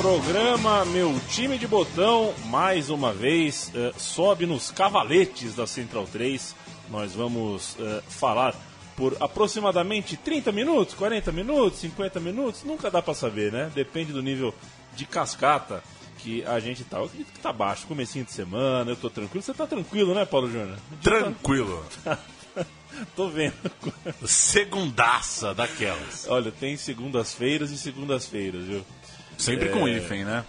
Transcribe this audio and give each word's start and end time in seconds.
Programa 0.00 0.82
Meu 0.86 1.14
Time 1.28 1.58
de 1.58 1.66
Botão, 1.66 2.32
mais 2.46 2.88
uma 2.88 3.12
vez, 3.12 3.70
eh, 3.74 3.92
sobe 3.98 4.46
nos 4.46 4.70
cavaletes 4.70 5.54
da 5.54 5.66
Central 5.66 6.06
3. 6.10 6.56
Nós 6.88 7.12
vamos 7.14 7.76
eh, 7.78 8.02
falar 8.08 8.54
por 8.96 9.14
aproximadamente 9.20 10.16
30 10.16 10.52
minutos, 10.52 10.94
40 10.94 11.30
minutos, 11.32 11.80
50 11.80 12.18
minutos, 12.18 12.64
nunca 12.64 12.90
dá 12.90 13.02
pra 13.02 13.12
saber, 13.12 13.52
né? 13.52 13.70
Depende 13.74 14.10
do 14.10 14.22
nível 14.22 14.54
de 14.96 15.04
cascata 15.04 15.84
que 16.16 16.42
a 16.46 16.58
gente 16.60 16.82
tá. 16.82 16.96
Eu 16.96 17.04
acredito 17.04 17.32
que 17.34 17.38
tá 17.38 17.52
baixo, 17.52 17.86
comecinho 17.86 18.24
de 18.24 18.32
semana, 18.32 18.90
eu 18.90 18.96
tô 18.96 19.10
tranquilo. 19.10 19.42
Você 19.42 19.52
tá 19.52 19.66
tranquilo, 19.66 20.14
né, 20.14 20.24
Paulo 20.24 20.50
Júnior? 20.50 20.78
Tranquilo. 21.02 21.84
Tô 23.14 23.28
vendo. 23.28 23.54
Segundaça 24.26 25.54
daquelas. 25.54 26.26
Olha, 26.28 26.50
tem 26.50 26.76
segundas-feiras 26.76 27.70
e 27.70 27.78
segundas-feiras, 27.78 28.64
viu? 28.64 28.84
Sempre 29.40 29.68
com 29.70 29.88
hífen, 29.88 30.24
né? 30.24 30.44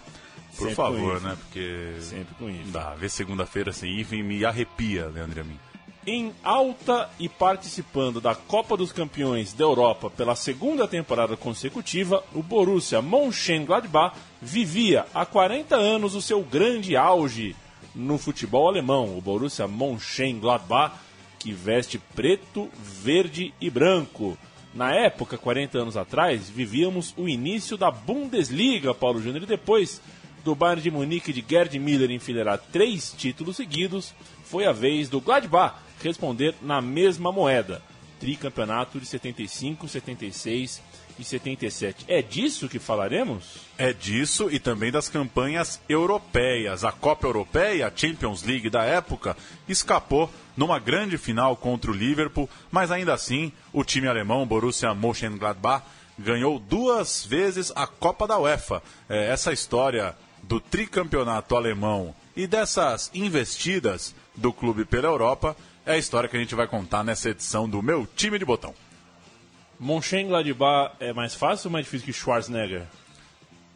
Por 0.56 0.68
Sempre 0.68 0.74
favor, 0.74 1.20
né? 1.20 1.36
Porque. 1.40 1.94
Sempre 2.00 2.34
com 2.34 2.48
hífen. 2.48 2.70
Dá. 2.70 2.94
Ver 2.94 3.08
segunda-feira 3.08 3.72
sem 3.72 3.98
hífen 3.98 4.22
me 4.22 4.44
arrepia, 4.44 5.06
Leandro 5.06 5.40
a 5.40 5.44
mim. 5.44 5.58
Em 6.04 6.34
alta 6.42 7.08
e 7.18 7.28
participando 7.28 8.20
da 8.20 8.34
Copa 8.34 8.76
dos 8.76 8.90
Campeões 8.90 9.52
da 9.52 9.64
Europa 9.64 10.10
pela 10.10 10.34
segunda 10.34 10.88
temporada 10.88 11.36
consecutiva, 11.36 12.24
o 12.34 12.42
Borussia 12.42 13.00
Mönchengladbach 13.00 14.16
vivia 14.40 15.06
há 15.14 15.24
40 15.24 15.76
anos 15.76 16.16
o 16.16 16.20
seu 16.20 16.42
grande 16.42 16.96
auge 16.96 17.54
no 17.94 18.18
futebol 18.18 18.68
alemão. 18.68 19.16
O 19.16 19.20
Borussia 19.20 19.68
Mönchengladbach, 19.68 20.96
que 21.38 21.52
veste 21.52 21.98
preto, 21.98 22.68
verde 22.74 23.54
e 23.60 23.70
branco. 23.70 24.36
Na 24.74 24.94
época, 24.94 25.36
40 25.36 25.78
anos 25.78 25.96
atrás, 25.96 26.48
vivíamos 26.48 27.12
o 27.16 27.28
início 27.28 27.76
da 27.76 27.90
Bundesliga, 27.90 28.94
Paulo 28.94 29.20
Júnior, 29.20 29.42
e 29.42 29.46
depois 29.46 30.00
do 30.42 30.54
Bayern 30.54 30.82
de 30.82 30.90
Munique 30.90 31.32
de 31.32 31.44
Gerd 31.46 31.78
Miller 31.78 32.10
enfileirar 32.10 32.58
três 32.72 33.14
títulos 33.16 33.56
seguidos, 33.56 34.14
foi 34.44 34.66
a 34.66 34.72
vez 34.72 35.08
do 35.08 35.20
Gladbach 35.20 35.76
responder 36.02 36.54
na 36.62 36.80
mesma 36.80 37.30
moeda. 37.30 37.82
Tricampeonato 38.18 38.98
de 38.98 39.06
75, 39.06 39.88
76 39.88 40.82
e 41.18 41.24
77. 41.24 42.04
É 42.08 42.22
disso 42.22 42.68
que 42.68 42.78
falaremos? 42.78 43.56
É 43.76 43.92
disso 43.92 44.48
e 44.50 44.58
também 44.58 44.90
das 44.90 45.08
campanhas 45.08 45.80
europeias. 45.88 46.84
A 46.84 46.92
Copa 46.92 47.26
Europeia, 47.26 47.88
a 47.88 47.92
Champions 47.94 48.42
League 48.42 48.70
da 48.70 48.84
época, 48.84 49.36
escapou 49.68 50.30
numa 50.56 50.78
grande 50.78 51.16
final 51.18 51.56
contra 51.56 51.90
o 51.90 51.94
Liverpool, 51.94 52.48
mas 52.70 52.90
ainda 52.90 53.14
assim 53.14 53.52
o 53.72 53.84
time 53.84 54.08
alemão, 54.08 54.46
Borussia 54.46 54.94
Mönchengladbach, 54.94 55.84
ganhou 56.18 56.58
duas 56.58 57.24
vezes 57.24 57.72
a 57.74 57.86
Copa 57.86 58.26
da 58.26 58.38
UEFA. 58.38 58.82
É, 59.08 59.28
essa 59.28 59.52
história 59.52 60.16
do 60.42 60.60
tricampeonato 60.60 61.56
alemão 61.56 62.14
e 62.36 62.46
dessas 62.46 63.10
investidas 63.14 64.14
do 64.34 64.52
clube 64.52 64.84
pela 64.84 65.08
Europa 65.08 65.56
é 65.84 65.92
a 65.92 65.98
história 65.98 66.28
que 66.28 66.36
a 66.36 66.40
gente 66.40 66.54
vai 66.54 66.66
contar 66.66 67.02
nessa 67.02 67.30
edição 67.30 67.68
do 67.68 67.82
Meu 67.82 68.06
Time 68.16 68.38
de 68.38 68.44
Botão. 68.44 68.74
Mönchengladbach 69.78 70.94
é 71.00 71.12
mais 71.12 71.34
fácil 71.34 71.68
ou 71.68 71.72
mais 71.72 71.84
difícil 71.84 72.06
que 72.06 72.12
Schwarzenegger? 72.12 72.86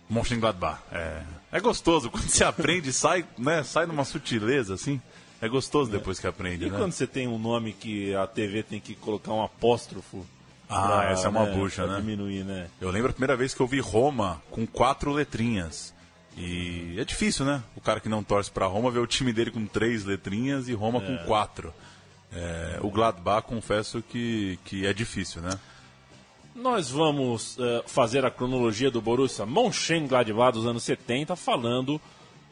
Mönchengladbach. 0.09 0.81
É, 0.93 1.23
é 1.53 1.61
gostoso 1.61 2.11
quando 2.11 2.29
você 2.29 2.45
aprende, 2.45 2.93
sai, 2.93 3.25
né, 3.37 3.63
sai 3.65 3.87
numa 3.87 4.05
sutileza 4.05 4.75
assim. 4.75 5.01
É 5.47 5.49
gostoso 5.49 5.91
depois 5.91 6.19
que 6.19 6.27
aprende, 6.27 6.67
E 6.67 6.71
né? 6.71 6.79
quando 6.79 6.93
você 6.93 7.07
tem 7.07 7.29
um 7.29 7.39
nome 7.39 7.73
que 7.73 8.15
a 8.15 8.27
TV 8.27 8.63
tem 8.63 8.81
que 8.81 8.95
colocar 8.95 9.33
um 9.33 9.43
apóstrofo? 9.43 10.27
Ah, 10.69 10.89
pra, 10.89 11.11
essa 11.13 11.27
é 11.27 11.31
uma 11.31 11.47
né, 11.47 11.55
bucha, 11.55 11.87
né? 11.87 11.97
diminuir, 12.01 12.45
né? 12.45 12.69
Eu 12.81 12.91
lembro 12.91 13.11
a 13.11 13.13
primeira 13.13 13.37
vez 13.37 13.55
que 13.55 13.61
eu 13.61 13.67
vi 13.67 13.79
Roma 13.79 14.43
com 14.51 14.67
quatro 14.67 15.13
letrinhas. 15.13 15.95
E 16.37 16.97
é 16.99 17.05
difícil, 17.05 17.47
né? 17.47 17.63
O 17.77 17.81
cara 17.81 18.01
que 18.01 18.09
não 18.09 18.23
torce 18.23 18.51
pra 18.51 18.67
Roma 18.67 18.91
ver 18.91 18.99
o 18.99 19.07
time 19.07 19.33
dele 19.33 19.51
com 19.51 19.65
três 19.65 20.05
letrinhas 20.05 20.69
e 20.69 20.75
Roma 20.75 21.01
com 21.01 21.17
quatro. 21.19 21.73
É, 22.33 22.79
o 22.83 22.91
Gladbach, 22.91 23.47
confesso 23.47 24.03
que, 24.03 24.59
que 24.65 24.85
é 24.85 24.93
difícil, 24.93 25.41
né? 25.41 25.51
Nós 26.57 26.91
vamos 26.91 27.57
eh, 27.61 27.83
fazer 27.87 28.25
a 28.25 28.31
cronologia 28.31 28.91
do 28.91 28.99
Borussia 29.01 29.45
Mönchengladbach 29.45 30.55
dos 30.55 30.67
anos 30.67 30.83
70, 30.85 31.37
falando, 31.37 32.01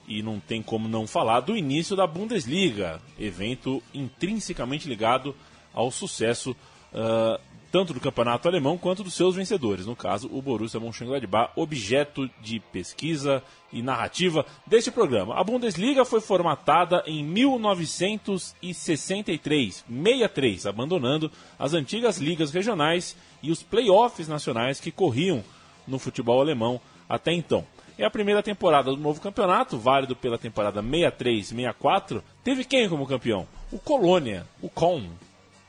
e 0.06 0.22
não 0.22 0.40
tem 0.40 0.62
como 0.62 0.88
não 0.88 1.06
falar, 1.06 1.40
do 1.40 1.56
início 1.56 1.96
da 1.96 2.06
Bundesliga, 2.06 3.00
evento 3.18 3.82
intrinsecamente 3.92 4.88
ligado 4.88 5.34
ao 5.72 5.90
sucesso 5.90 6.56
ah, 6.94 7.40
tanto 7.74 7.92
do 7.92 7.98
campeonato 7.98 8.46
alemão 8.46 8.78
quanto 8.78 9.02
dos 9.02 9.14
seus 9.14 9.34
vencedores. 9.34 9.84
No 9.84 9.96
caso, 9.96 10.30
o 10.32 10.40
Borussia 10.40 10.78
Mönchengladbach, 10.78 11.50
objeto 11.56 12.30
de 12.40 12.60
pesquisa 12.60 13.42
e 13.72 13.82
narrativa 13.82 14.46
deste 14.64 14.92
programa. 14.92 15.34
A 15.34 15.42
Bundesliga 15.42 16.04
foi 16.04 16.20
formatada 16.20 17.02
em 17.04 17.24
1963, 17.24 19.84
63, 19.88 20.66
abandonando 20.66 21.32
as 21.58 21.74
antigas 21.74 22.18
ligas 22.18 22.52
regionais 22.52 23.16
e 23.42 23.50
os 23.50 23.60
playoffs 23.60 24.28
nacionais 24.28 24.78
que 24.78 24.92
corriam 24.92 25.42
no 25.84 25.98
futebol 25.98 26.40
alemão 26.40 26.80
até 27.08 27.32
então. 27.32 27.66
É 27.96 28.04
a 28.04 28.10
primeira 28.10 28.42
temporada 28.42 28.90
do 28.90 28.96
novo 28.96 29.20
campeonato, 29.20 29.78
válido 29.78 30.16
pela 30.16 30.36
temporada 30.36 30.82
63-64. 30.82 32.22
Teve 32.42 32.64
quem 32.64 32.88
como 32.88 33.06
campeão? 33.06 33.46
O 33.70 33.78
Colônia, 33.78 34.46
o 34.60 34.68
Köln. 34.68 35.10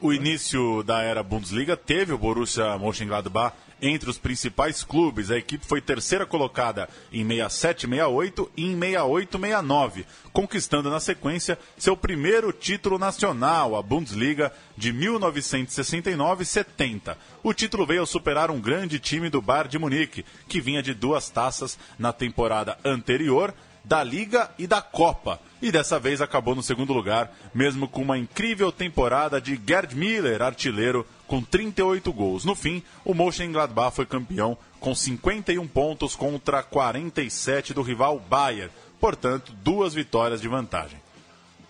O 0.02 0.12
início 0.12 0.84
da 0.84 1.02
era 1.02 1.24
Bundesliga 1.24 1.78
teve 1.78 2.14
o 2.14 2.18
Borussia 2.18 2.78
Mönchengladbach 2.78 3.56
entre 3.82 4.10
os 4.10 4.18
principais 4.18 4.84
clubes. 4.84 5.32
A 5.32 5.38
equipe 5.38 5.66
foi 5.66 5.80
terceira 5.82 6.26
colocada 6.26 6.90
em 7.12 7.28
67-68 7.28 8.50
e 8.56 8.66
em 8.66 8.80
68-69, 8.80 10.06
conquistando 10.32 10.90
na 10.90 11.00
sequência 11.00 11.60
seu 11.78 11.96
primeiro 11.96 12.52
título 12.52 12.98
nacional, 12.98 13.76
a 13.76 13.82
Bundesliga 13.82 14.52
de 14.78 14.92
1969-70. 14.94 17.16
O 17.44 17.54
título 17.54 17.86
veio 17.86 18.06
superar 18.06 18.52
um 18.52 18.60
grande 18.60 19.00
time 19.00 19.30
do 19.30 19.42
Bayern 19.42 19.70
de 19.70 19.80
Munique, 19.80 20.26
que 20.48 20.62
vinha 20.62 20.84
de 20.84 20.94
duas 20.94 21.30
taças 21.30 21.78
na 21.98 22.14
temporada 22.14 22.78
anterior 22.84 23.54
da 23.86 24.04
Liga 24.04 24.50
e 24.58 24.68
da 24.68 24.82
Copa. 24.82 25.40
E 25.62 25.72
dessa 25.72 26.00
vez 26.00 26.22
acabou 26.22 26.56
no 26.56 26.64
segundo 26.64 26.92
lugar, 26.92 27.32
mesmo 27.54 27.88
com 27.88 28.02
uma 28.02 28.18
incrível 28.18 28.72
temporada 28.72 29.40
de 29.40 29.60
Gerd 29.66 29.96
Miller, 29.96 30.42
artilheiro, 30.42 31.06
com 31.28 31.42
38 31.42 32.12
gols. 32.14 32.46
No 32.46 32.56
fim, 32.56 32.84
o 33.04 33.14
Mönchengladbach 33.14 33.96
foi 33.96 34.06
campeão 34.06 34.58
com 34.80 34.94
51 34.94 35.68
pontos 35.68 36.16
contra 36.16 36.64
47 36.64 37.74
do 37.74 37.82
rival 37.82 38.20
Bayern. 38.20 38.72
Portanto, 39.00 39.54
duas 39.64 39.94
vitórias 39.94 40.42
de 40.42 40.48
vantagem. 40.48 41.00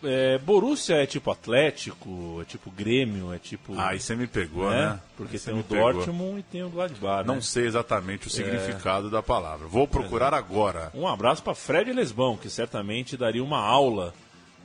É, 0.03 0.37
Borussia 0.37 0.97
é 0.97 1.05
tipo 1.05 1.31
Atlético, 1.31 2.39
é 2.41 2.45
tipo 2.45 2.69
Grêmio, 2.69 3.33
é 3.33 3.39
tipo. 3.39 3.73
Aí 3.79 3.99
você 3.99 4.15
me 4.15 4.27
pegou, 4.27 4.69
né? 4.69 4.89
né? 4.89 4.99
Porque 5.17 5.39
tem 5.39 5.59
o 5.59 5.63
pegou. 5.63 5.93
Dortmund 5.93 6.39
e 6.39 6.43
tem 6.43 6.63
o 6.63 6.69
Gladbach, 6.69 7.27
né? 7.27 7.33
Não 7.33 7.41
sei 7.41 7.65
exatamente 7.65 8.27
o 8.27 8.29
significado 8.29 9.09
da 9.09 9.23
palavra. 9.23 9.67
Vou 9.67 9.87
procurar 9.87 10.33
agora. 10.33 10.91
Um 10.93 11.07
abraço 11.07 11.41
para 11.41 11.55
Fred 11.55 11.91
Lesbão, 11.91 12.37
que 12.37 12.49
certamente 12.49 13.17
daria 13.17 13.43
uma 13.43 13.59
aula 13.59 14.13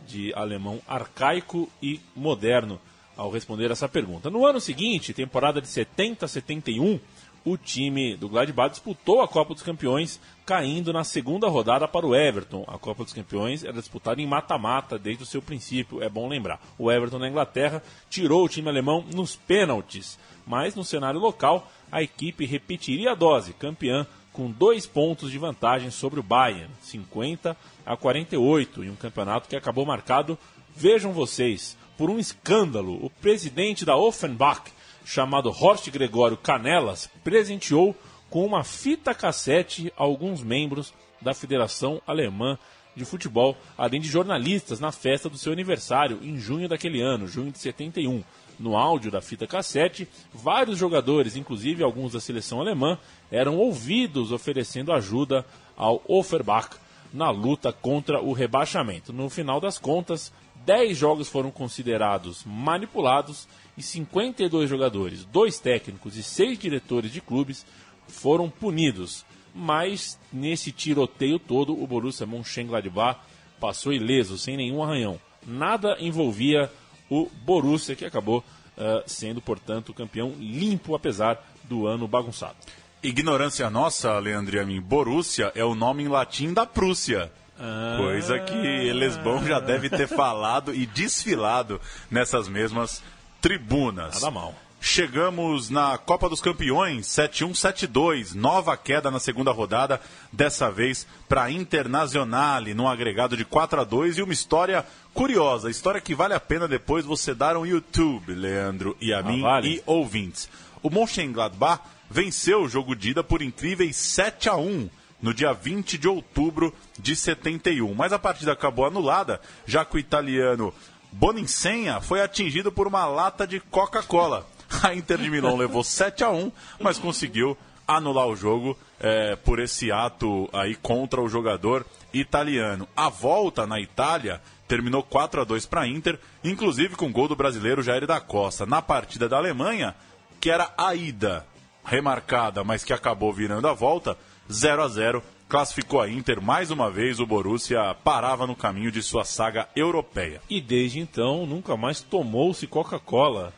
de 0.06 0.32
alemão 0.34 0.80
arcaico 0.86 1.70
e 1.82 2.00
moderno 2.14 2.80
ao 3.20 3.30
responder 3.30 3.70
essa 3.70 3.86
pergunta. 3.86 4.30
No 4.30 4.46
ano 4.46 4.58
seguinte, 4.58 5.12
temporada 5.12 5.60
de 5.60 5.68
70 5.68 6.24
a 6.24 6.28
71, 6.28 6.98
o 7.44 7.56
time 7.58 8.16
do 8.16 8.30
Gladbach 8.30 8.70
disputou 8.70 9.20
a 9.20 9.28
Copa 9.28 9.52
dos 9.52 9.62
Campeões, 9.62 10.18
caindo 10.46 10.90
na 10.90 11.04
segunda 11.04 11.46
rodada 11.46 11.86
para 11.86 12.06
o 12.06 12.14
Everton. 12.14 12.64
A 12.66 12.78
Copa 12.78 13.04
dos 13.04 13.12
Campeões 13.12 13.62
era 13.62 13.74
disputada 13.74 14.22
em 14.22 14.26
mata-mata 14.26 14.98
desde 14.98 15.22
o 15.22 15.26
seu 15.26 15.42
princípio, 15.42 16.02
é 16.02 16.08
bom 16.08 16.28
lembrar. 16.28 16.62
O 16.78 16.90
Everton 16.90 17.18
na 17.18 17.28
Inglaterra 17.28 17.82
tirou 18.08 18.42
o 18.42 18.48
time 18.48 18.70
alemão 18.70 19.04
nos 19.14 19.36
pênaltis, 19.36 20.18
mas 20.46 20.74
no 20.74 20.82
cenário 20.82 21.20
local 21.20 21.70
a 21.92 22.02
equipe 22.02 22.46
repetiria 22.46 23.12
a 23.12 23.14
dose, 23.14 23.52
campeã 23.52 24.06
com 24.32 24.50
dois 24.50 24.86
pontos 24.86 25.30
de 25.30 25.36
vantagem 25.36 25.90
sobre 25.90 26.20
o 26.20 26.22
Bayern, 26.22 26.70
50 26.80 27.54
a 27.84 27.96
48, 27.98 28.82
em 28.82 28.88
um 28.88 28.96
campeonato 28.96 29.46
que 29.46 29.56
acabou 29.56 29.84
marcado, 29.84 30.38
vejam 30.74 31.12
vocês, 31.12 31.76
por 32.00 32.08
um 32.08 32.18
escândalo. 32.18 32.94
O 33.04 33.10
presidente 33.10 33.84
da 33.84 33.94
Offenbach, 33.94 34.72
chamado 35.04 35.50
Horst 35.50 35.90
Gregório 35.90 36.34
Canelas, 36.34 37.10
presenteou 37.22 37.94
com 38.30 38.42
uma 38.46 38.64
fita 38.64 39.14
cassete 39.14 39.92
alguns 39.98 40.42
membros 40.42 40.94
da 41.20 41.34
Federação 41.34 42.00
Alemã 42.06 42.58
de 42.96 43.04
futebol, 43.04 43.54
além 43.76 44.00
de 44.00 44.08
jornalistas 44.08 44.80
na 44.80 44.90
festa 44.90 45.28
do 45.28 45.36
seu 45.36 45.52
aniversário, 45.52 46.20
em 46.22 46.38
junho 46.38 46.70
daquele 46.70 47.02
ano, 47.02 47.28
junho 47.28 47.52
de 47.52 47.58
71. 47.58 48.24
No 48.58 48.78
áudio 48.78 49.10
da 49.10 49.20
fita 49.20 49.46
cassete, 49.46 50.08
vários 50.32 50.78
jogadores, 50.78 51.36
inclusive 51.36 51.84
alguns 51.84 52.14
da 52.14 52.20
seleção 52.20 52.62
alemã, 52.62 52.98
eram 53.30 53.58
ouvidos 53.58 54.32
oferecendo 54.32 54.90
ajuda 54.90 55.44
ao 55.76 56.02
Offenbach 56.08 56.70
na 57.12 57.28
luta 57.28 57.74
contra 57.74 58.22
o 58.22 58.32
rebaixamento. 58.32 59.12
No 59.12 59.28
final 59.28 59.60
das 59.60 59.78
contas, 59.78 60.32
10 60.70 60.96
jogos 60.96 61.28
foram 61.28 61.50
considerados 61.50 62.44
manipulados 62.46 63.48
e 63.76 63.82
52 63.82 64.70
jogadores, 64.70 65.24
dois 65.24 65.58
técnicos 65.58 66.16
e 66.16 66.22
seis 66.22 66.56
diretores 66.56 67.10
de 67.10 67.20
clubes 67.20 67.66
foram 68.06 68.48
punidos. 68.48 69.26
Mas 69.52 70.16
nesse 70.32 70.70
tiroteio 70.70 71.40
todo, 71.40 71.72
o 71.72 71.84
Borussia 71.88 72.24
Mönchengladbach 72.24 73.18
passou 73.58 73.92
ileso, 73.92 74.38
sem 74.38 74.56
nenhum 74.56 74.80
arranhão. 74.80 75.18
Nada 75.44 75.96
envolvia 75.98 76.70
o 77.10 77.28
Borussia, 77.44 77.96
que 77.96 78.04
acabou 78.04 78.38
uh, 78.38 79.02
sendo, 79.06 79.42
portanto, 79.42 79.92
campeão 79.92 80.36
limpo, 80.38 80.94
apesar 80.94 81.52
do 81.64 81.88
ano 81.88 82.06
bagunçado. 82.06 82.54
Ignorância 83.02 83.68
nossa, 83.68 84.16
Leandro 84.20 84.60
a 84.60 84.64
mim, 84.64 84.80
Borussia 84.80 85.50
é 85.56 85.64
o 85.64 85.74
nome 85.74 86.04
em 86.04 86.08
latim 86.08 86.52
da 86.52 86.64
Prússia. 86.64 87.32
Ah. 87.60 87.96
Coisa 87.98 88.38
que 88.38 88.92
Lesbão 88.92 89.44
já 89.46 89.60
deve 89.60 89.90
ter 89.90 90.08
falado 90.08 90.74
e 90.74 90.86
desfilado 90.86 91.78
nessas 92.10 92.48
mesmas 92.48 93.02
tribunas. 93.40 94.14
Nada 94.14 94.30
mal. 94.30 94.54
Chegamos 94.82 95.68
na 95.68 95.98
Copa 95.98 96.26
dos 96.26 96.40
Campeões, 96.40 97.06
7-1-7-2, 97.06 98.32
nova 98.34 98.74
queda 98.78 99.10
na 99.10 99.20
segunda 99.20 99.52
rodada, 99.52 100.00
dessa 100.32 100.70
vez 100.70 101.06
para 101.28 101.50
Internazionale, 101.50 102.72
num 102.72 102.88
agregado 102.88 103.36
de 103.36 103.44
4 103.44 103.82
a 103.82 103.84
2 103.84 104.16
e 104.16 104.22
uma 104.22 104.32
história 104.32 104.86
curiosa, 105.12 105.68
história 105.68 106.00
que 106.00 106.14
vale 106.14 106.32
a 106.32 106.40
pena 106.40 106.66
depois 106.66 107.04
você 107.04 107.34
dar 107.34 107.58
um 107.58 107.66
YouTube, 107.66 108.32
Leandro 108.32 108.96
e 109.02 109.12
a 109.12 109.18
ah, 109.18 109.22
mim 109.22 109.42
vale. 109.42 109.68
e 109.68 109.82
ouvintes. 109.84 110.48
O 110.82 110.88
Mönchengladbach 110.88 111.82
venceu 112.08 112.62
o 112.62 112.68
jogo 112.68 112.96
de 112.96 113.10
ida 113.10 113.22
por 113.22 113.42
incríveis 113.42 113.96
7 113.96 114.48
a 114.48 114.56
1 114.56 114.88
no 115.20 115.34
dia 115.34 115.52
20 115.52 115.98
de 115.98 116.08
outubro 116.08 116.74
de 116.98 117.14
71, 117.14 117.94
mas 117.94 118.12
a 118.12 118.18
partida 118.18 118.52
acabou 118.52 118.86
anulada, 118.86 119.40
já 119.66 119.84
que 119.84 119.96
o 119.96 119.98
italiano 119.98 120.72
Boninsenha 121.12 122.00
foi 122.00 122.22
atingido 122.22 122.70
por 122.70 122.86
uma 122.86 123.06
lata 123.06 123.46
de 123.46 123.60
Coca-Cola. 123.60 124.46
A 124.82 124.94
Inter 124.94 125.18
de 125.18 125.30
Milão 125.30 125.56
levou 125.58 125.82
7 125.82 126.22
a 126.22 126.30
1 126.30 126.52
mas 126.78 126.98
conseguiu 126.98 127.56
anular 127.86 128.28
o 128.28 128.36
jogo 128.36 128.78
é, 129.00 129.34
por 129.34 129.58
esse 129.58 129.90
ato 129.90 130.48
aí 130.52 130.76
contra 130.76 131.20
o 131.20 131.28
jogador 131.28 131.84
italiano. 132.12 132.86
A 132.96 133.08
volta 133.08 133.66
na 133.66 133.80
Itália 133.80 134.40
terminou 134.68 135.02
4 135.02 135.40
a 135.40 135.44
2 135.44 135.66
para 135.66 135.82
a 135.82 135.88
Inter, 135.88 136.18
inclusive 136.44 136.94
com 136.94 137.10
gol 137.10 137.26
do 137.26 137.34
brasileiro 137.34 137.82
Jair 137.82 138.06
da 138.06 138.20
Costa. 138.20 138.64
Na 138.64 138.80
partida 138.80 139.28
da 139.28 139.36
Alemanha, 139.36 139.96
que 140.40 140.50
era 140.50 140.72
a 140.78 140.94
ida 140.94 141.44
remarcada, 141.84 142.62
mas 142.62 142.84
que 142.84 142.92
acabou 142.92 143.32
virando 143.32 143.66
a 143.66 143.72
volta, 143.72 144.16
0 144.50 144.82
a 144.82 144.88
0 144.88 145.22
classificou 145.48 146.00
a 146.00 146.08
Inter 146.08 146.40
mais 146.40 146.70
uma 146.70 146.90
vez, 146.90 147.18
o 147.18 147.26
Borussia 147.26 147.94
parava 148.04 148.46
no 148.46 148.54
caminho 148.54 148.92
de 148.92 149.02
sua 149.02 149.24
saga 149.24 149.68
europeia. 149.74 150.40
E 150.48 150.60
desde 150.60 151.00
então 151.00 151.44
nunca 151.44 151.76
mais 151.76 152.00
tomou-se 152.00 152.66
Coca-Cola. 152.66 153.52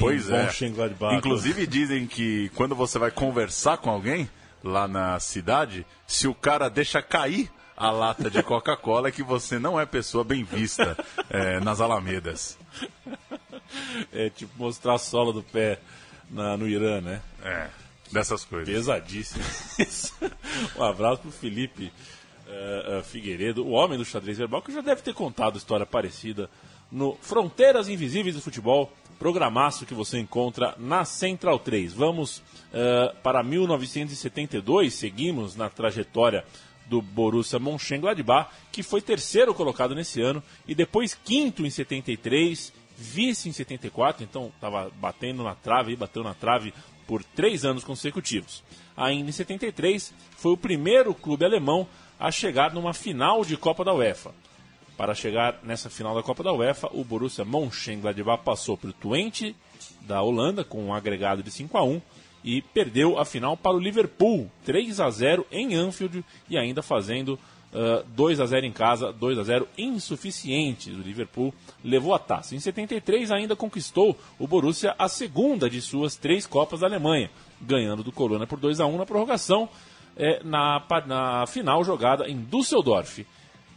Pois 0.00 0.30
é. 0.30 0.48
Inclusive 1.16 1.66
dizem 1.68 2.06
que 2.06 2.50
quando 2.54 2.74
você 2.74 2.98
vai 2.98 3.10
conversar 3.10 3.76
com 3.76 3.90
alguém 3.90 4.28
lá 4.62 4.88
na 4.88 5.20
cidade, 5.20 5.86
se 6.06 6.26
o 6.26 6.34
cara 6.34 6.70
deixa 6.70 7.02
cair 7.02 7.50
a 7.76 7.90
lata 7.90 8.30
de 8.30 8.42
Coca-Cola, 8.42 9.08
é 9.08 9.12
que 9.12 9.22
você 9.22 9.58
não 9.58 9.78
é 9.78 9.84
pessoa 9.84 10.24
bem 10.24 10.44
vista 10.44 10.96
é, 11.28 11.60
nas 11.60 11.80
alamedas. 11.80 12.58
É 14.12 14.30
tipo 14.30 14.52
mostrar 14.56 14.94
a 14.94 14.98
sola 14.98 15.32
do 15.32 15.42
pé 15.42 15.78
na, 16.30 16.56
no 16.56 16.68
Irã, 16.68 17.00
né? 17.00 17.20
É, 17.42 17.68
dessas 18.14 18.44
coisas. 18.44 18.72
Pesadíssimo. 18.72 19.44
um 20.78 20.82
abraço 20.84 21.22
pro 21.22 21.30
Felipe 21.32 21.92
uh, 22.46 23.00
uh, 23.00 23.02
Figueiredo, 23.02 23.66
o 23.66 23.70
homem 23.70 23.98
do 23.98 24.04
xadrez 24.04 24.38
verbal, 24.38 24.62
que 24.62 24.72
já 24.72 24.80
deve 24.80 25.02
ter 25.02 25.12
contado 25.12 25.58
história 25.58 25.84
parecida 25.84 26.48
no 26.90 27.16
Fronteiras 27.20 27.88
Invisíveis 27.88 28.36
do 28.36 28.40
Futebol, 28.40 28.92
programaço 29.18 29.84
que 29.84 29.94
você 29.94 30.18
encontra 30.18 30.74
na 30.78 31.04
Central 31.04 31.58
3. 31.58 31.92
Vamos 31.92 32.38
uh, 32.38 33.14
para 33.22 33.42
1972, 33.42 34.94
seguimos 34.94 35.56
na 35.56 35.68
trajetória 35.68 36.44
do 36.86 37.02
Borussia 37.02 37.58
Mönchengladbach, 37.58 38.50
que 38.70 38.82
foi 38.82 39.00
terceiro 39.00 39.54
colocado 39.54 39.94
nesse 39.94 40.20
ano 40.20 40.42
e 40.68 40.74
depois 40.74 41.14
quinto 41.14 41.66
em 41.66 41.70
73, 41.70 42.72
vice 42.96 43.48
em 43.48 43.52
74, 43.52 44.22
então 44.22 44.52
estava 44.54 44.90
batendo 45.00 45.42
na 45.42 45.54
trave, 45.54 45.96
bateu 45.96 46.22
na 46.22 46.34
trave 46.34 46.72
por 47.06 47.22
três 47.22 47.64
anos 47.64 47.84
consecutivos. 47.84 48.62
Ainda 48.96 49.28
em 49.28 49.32
73, 49.32 50.12
foi 50.36 50.52
o 50.52 50.56
primeiro 50.56 51.14
clube 51.14 51.44
alemão 51.44 51.86
a 52.18 52.30
chegar 52.30 52.72
numa 52.72 52.94
final 52.94 53.44
de 53.44 53.56
Copa 53.56 53.84
da 53.84 53.92
UEFA. 53.92 54.32
Para 54.96 55.14
chegar 55.14 55.58
nessa 55.64 55.90
final 55.90 56.14
da 56.14 56.22
Copa 56.22 56.42
da 56.42 56.52
UEFA, 56.52 56.88
o 56.92 57.04
Borussia 57.04 57.44
Mönchengladbach 57.44 58.44
passou 58.44 58.76
para 58.76 58.90
o 58.90 58.92
Twente 58.92 59.56
da 60.02 60.22
Holanda 60.22 60.62
com 60.62 60.84
um 60.84 60.94
agregado 60.94 61.42
de 61.42 61.50
5 61.50 61.76
a 61.76 61.82
1 61.82 62.00
e 62.44 62.62
perdeu 62.62 63.18
a 63.18 63.24
final 63.24 63.56
para 63.56 63.76
o 63.76 63.80
Liverpool, 63.80 64.50
3 64.64 65.00
a 65.00 65.10
0 65.10 65.46
em 65.50 65.74
Anfield 65.74 66.24
e 66.48 66.56
ainda 66.56 66.82
fazendo 66.82 67.38
uh, 67.74 68.04
2 68.14 68.40
a 68.40 68.46
0 68.46 68.64
em 68.64 68.72
casa, 68.72 69.12
2 69.12 69.38
a 69.38 69.42
0 69.42 69.68
insuficiente. 69.76 70.90
O 70.90 71.02
Liverpool 71.02 71.52
levou 71.84 72.14
a 72.14 72.18
taça. 72.18 72.54
Em 72.54 72.60
73 72.60 73.30
ainda 73.30 73.54
conquistou 73.54 74.16
o 74.38 74.46
Borussia 74.46 74.94
a 74.98 75.08
segunda 75.08 75.68
de 75.68 75.80
suas 75.80 76.16
três 76.16 76.46
Copas 76.46 76.80
da 76.80 76.86
Alemanha, 76.86 77.30
ganhando 77.60 78.02
do 78.02 78.12
Colônia 78.12 78.46
por 78.46 78.58
2 78.58 78.80
a 78.80 78.86
1 78.86 78.96
na 78.96 79.06
prorrogação 79.06 79.68
é, 80.16 80.40
na, 80.44 80.82
na 81.06 81.46
final 81.46 81.82
jogada 81.84 82.28
em 82.28 82.40
Düsseldorf 82.40 83.26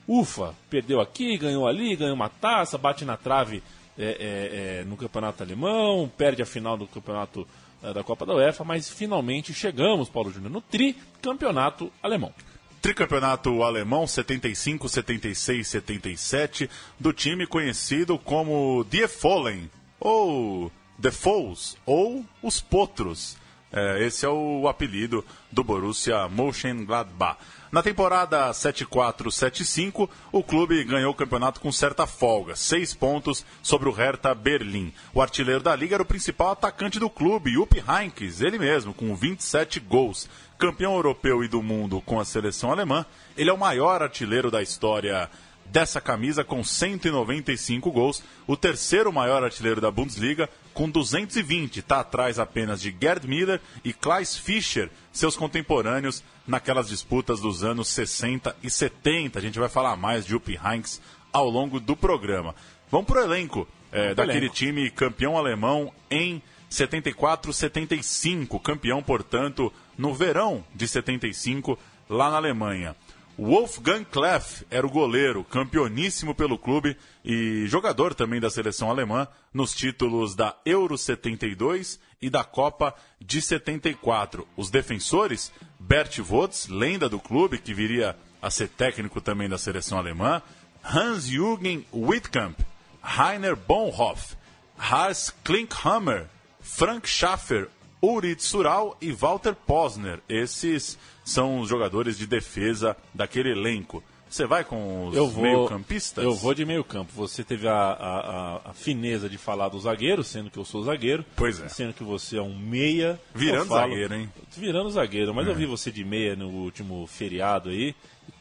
ufa, 0.08 0.56
perdeu 0.70 1.02
aqui, 1.02 1.38
ganhou 1.38 1.68
ali, 1.68 1.96
ganhou 1.96 2.16
uma 2.16 2.30
taça, 2.30 2.78
bate 2.78 3.04
na 3.04 3.18
trave 3.18 3.62
é, 3.98 4.80
é, 4.80 4.86
no 4.86 4.96
campeonato 4.96 5.44
alemão, 5.44 6.10
perde 6.16 6.42
a 6.42 6.46
final 6.46 6.78
do 6.78 6.88
campeonato 6.88 7.46
da 7.94 8.04
Copa 8.04 8.26
da 8.26 8.34
UEFA, 8.34 8.64
mas 8.64 8.90
finalmente 8.90 9.54
chegamos, 9.54 10.10
Paulo 10.10 10.32
Júnior, 10.32 10.52
no 10.52 10.62
tricampeonato 10.62 11.92
alemão. 12.02 12.34
Tricampeonato 12.82 13.64
alemão 13.64 14.06
75, 14.08 14.88
76, 14.88 15.68
77, 15.68 16.70
do 17.00 17.12
time 17.12 17.46
conhecido 17.48 18.18
como 18.18 18.86
Die 18.90 19.08
Fohlen, 19.08 19.70
ou 20.00 20.72
The 21.02 21.12
Foles, 21.12 21.76
ou 21.86 22.26
os 22.42 22.62
Potros. 22.62 23.38
É, 23.78 24.04
esse 24.04 24.26
é 24.26 24.30
o 24.30 24.68
apelido 24.68 25.24
do 25.52 25.64
Borussia 25.64 26.28
Mönchengladbach. 26.28 27.38
Na 27.72 27.84
temporada 27.84 28.50
7-4-7-5, 28.50 30.10
o 30.32 30.44
clube 30.44 30.84
ganhou 30.84 31.12
o 31.12 31.16
campeonato 31.16 31.60
com 31.60 31.72
certa 31.72 32.08
folga, 32.08 32.56
seis 32.56 32.96
pontos 32.96 33.46
sobre 33.62 33.88
o 33.88 33.92
Hertha 33.92 34.34
Berlim. 34.34 34.92
O 35.14 35.22
artilheiro 35.22 35.62
da 35.62 35.76
liga 35.76 35.96
era 35.96 36.02
o 36.02 36.08
principal 36.08 36.52
atacante 36.52 36.98
do 36.98 37.08
clube, 37.08 37.52
Jupp 37.52 37.84
Heynckes, 37.88 38.42
ele 38.42 38.58
mesmo, 38.58 38.96
com 38.96 39.16
27 39.16 39.80
gols. 39.80 40.28
Campeão 40.58 40.96
europeu 40.96 41.44
e 41.44 41.48
do 41.48 41.62
mundo 41.62 42.02
com 42.02 42.20
a 42.20 42.26
seleção 42.26 42.72
alemã, 42.72 43.06
ele 43.38 43.52
é 43.52 43.54
o 43.54 43.60
maior 43.60 44.02
artilheiro 44.02 44.50
da 44.50 44.64
história 44.64 45.30
dessa 45.72 46.00
camisa 46.02 46.44
com 46.44 46.64
195 46.64 47.92
gols, 47.92 48.24
o 48.48 48.56
terceiro 48.56 49.12
maior 49.12 49.44
artilheiro 49.44 49.82
da 49.82 49.92
Bundesliga 49.92 50.50
com 50.78 50.88
220, 50.88 51.80
está 51.80 52.02
atrás 52.02 52.38
apenas 52.38 52.80
de 52.80 52.96
Gerd 53.02 53.28
Miller 53.28 53.60
e 53.84 53.92
Klaus 53.92 54.38
Fischer, 54.38 54.92
seus 55.12 55.36
contemporâneos 55.36 56.24
naquelas 56.46 56.88
disputas 56.88 57.40
dos 57.40 57.64
anos 57.64 57.88
60 57.88 58.56
e 58.62 58.70
70. 58.70 59.40
A 59.40 59.42
gente 59.42 59.58
vai 59.58 59.70
falar 59.70 59.98
mais 59.98 60.24
de 60.24 60.34
Jupp 60.34 60.56
Heynckes 60.64 61.02
ao 61.34 61.50
longo 61.50 61.80
do 61.80 61.98
programa. 61.98 62.54
Vamos 62.92 63.08
para 63.08 63.22
o 63.22 63.24
elenco 63.24 63.68
é, 63.92 64.14
daquele 64.14 64.38
elenco. 64.38 64.54
time 64.54 64.92
campeão 64.92 65.36
alemão 65.36 65.92
em 66.12 66.44
74, 66.70 67.52
75, 67.52 68.60
campeão, 68.60 69.02
portanto, 69.02 69.74
no 69.98 70.14
verão 70.14 70.64
de 70.76 70.88
75, 70.88 71.76
lá 72.08 72.30
na 72.30 72.38
Alemanha. 72.38 72.96
Wolfgang 73.38 74.04
Kleff 74.04 74.66
era 74.72 74.86
o 74.86 74.90
goleiro, 74.90 75.44
campeoníssimo 75.44 76.34
pelo 76.34 76.58
clube 76.58 76.98
e 77.24 77.66
jogador 77.68 78.16
também 78.16 78.40
da 78.40 78.50
seleção 78.50 78.90
alemã 78.90 79.28
nos 79.54 79.76
títulos 79.76 80.36
da 80.36 80.56
Euro 80.66 80.98
72 80.98 82.00
e 82.20 82.32
da 82.32 82.44
Copa 82.44 82.96
de 83.22 83.40
74. 83.40 84.48
Os 84.58 84.72
defensores, 84.72 85.52
Bert 85.80 86.18
Wotz, 86.20 86.68
lenda 86.68 87.08
do 87.08 87.20
clube, 87.20 87.60
que 87.60 87.76
viria 87.76 88.18
a 88.42 88.50
ser 88.50 88.70
técnico 88.70 89.22
também 89.22 89.48
da 89.48 89.58
seleção 89.60 90.00
alemã, 90.00 90.42
Hans-Jürgen 90.84 91.86
Wittkamp, 91.94 92.58
Rainer 93.02 93.56
Bonhoff, 93.56 94.36
Hans 94.80 95.34
Klinkhammer, 95.44 96.26
Frank 96.60 97.08
Schaffer, 97.08 97.70
Uri 98.02 98.36
Tsural 98.36 98.96
e 99.02 99.12
Walter 99.12 99.56
Posner. 99.56 100.20
Esses 100.30 100.98
são 101.26 101.60
os 101.60 101.70
jogadores 101.70 102.18
de 102.18 102.28
defesa 102.28 102.96
daquele 103.14 103.52
elenco. 103.52 104.04
Você 104.30 104.46
vai 104.46 104.64
com 104.66 105.08
os 105.08 105.16
Eu 105.16 105.28
vou, 105.30 105.42
meio-campistas? 105.44 106.22
Eu 106.24 106.36
vou 106.36 106.54
de 106.54 106.66
meio 106.66 106.84
campo. 106.84 107.12
Você 107.16 107.46
teve 107.46 107.66
a, 107.68 107.74
a, 107.74 108.70
a- 108.72 108.74
fineza 108.74 109.30
de 109.30 109.38
falar 109.38 109.70
do 109.70 109.80
zagueiro, 109.80 110.22
sendo 110.22 110.50
que 110.52 110.58
eu 110.60 110.66
sou 110.66 110.84
zagueiro. 110.84 111.24
Pois 111.36 111.62
é. 111.62 111.70
Sendo 111.70 111.94
que 111.94 112.04
você 112.04 112.38
é 112.38 112.42
um 112.42 112.54
meia. 112.58 113.18
Virando 113.34 113.68
falo- 113.68 113.90
zagueiro, 113.92 114.14
hein? 114.16 114.30
É. 114.38 114.60
Virando 114.60 114.90
zagueiro. 114.92 115.34
Mas 115.34 115.48
eu 115.48 115.56
vi 115.56 115.66
você 115.66 115.90
de 115.92 116.04
meia 116.04 116.36
no 116.36 116.50
último 116.50 117.08
feriado 117.08 117.70
aí. 117.70 117.96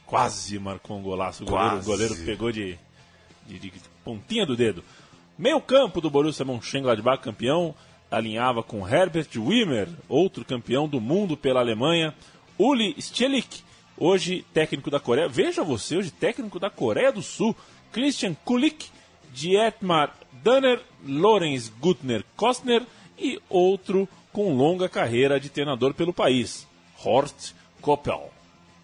Quase 0.04 0.58
marcou 0.58 0.98
um 0.98 1.02
golaço. 1.02 1.44
O 1.44 1.46
goleiro, 1.46 1.76
o 1.78 1.82
goleiro 1.84 2.16
pegou 2.24 2.50
de, 2.50 2.76
de, 3.46 3.58
de 3.58 3.72
pontinha 4.04 4.44
do 4.44 4.56
dedo. 4.56 4.82
Meio 5.38 5.60
campo 5.60 6.00
do 6.00 6.10
Borussia 6.10 6.44
Mönchengladbach, 6.44 7.22
campeão. 7.22 7.74
Alinhava 8.10 8.62
com 8.62 8.86
Herbert 8.86 9.28
Wimmer, 9.36 9.88
outro 10.08 10.44
campeão 10.44 10.88
do 10.88 11.00
mundo 11.00 11.36
pela 11.36 11.60
Alemanha. 11.60 12.14
Uli 12.58 12.94
Stielik, 13.00 13.62
hoje 13.96 14.44
técnico 14.52 14.90
da 14.90 15.00
Coreia. 15.00 15.28
Veja 15.28 15.62
você, 15.62 15.96
hoje 15.96 16.10
técnico 16.10 16.58
da 16.58 16.70
Coreia 16.70 17.12
do 17.12 17.22
Sul. 17.22 17.54
Christian 17.92 18.34
Kulik, 18.44 18.90
Dietmar 19.32 20.14
Danner, 20.42 20.80
Lorenz 21.04 21.68
Gutner 21.80 22.24
Kostner 22.36 22.82
e 23.18 23.40
outro 23.48 24.08
com 24.32 24.54
longa 24.54 24.88
carreira 24.88 25.40
de 25.40 25.48
treinador 25.48 25.94
pelo 25.94 26.12
país, 26.12 26.66
Horst 27.02 27.52
Koppel. 27.80 28.30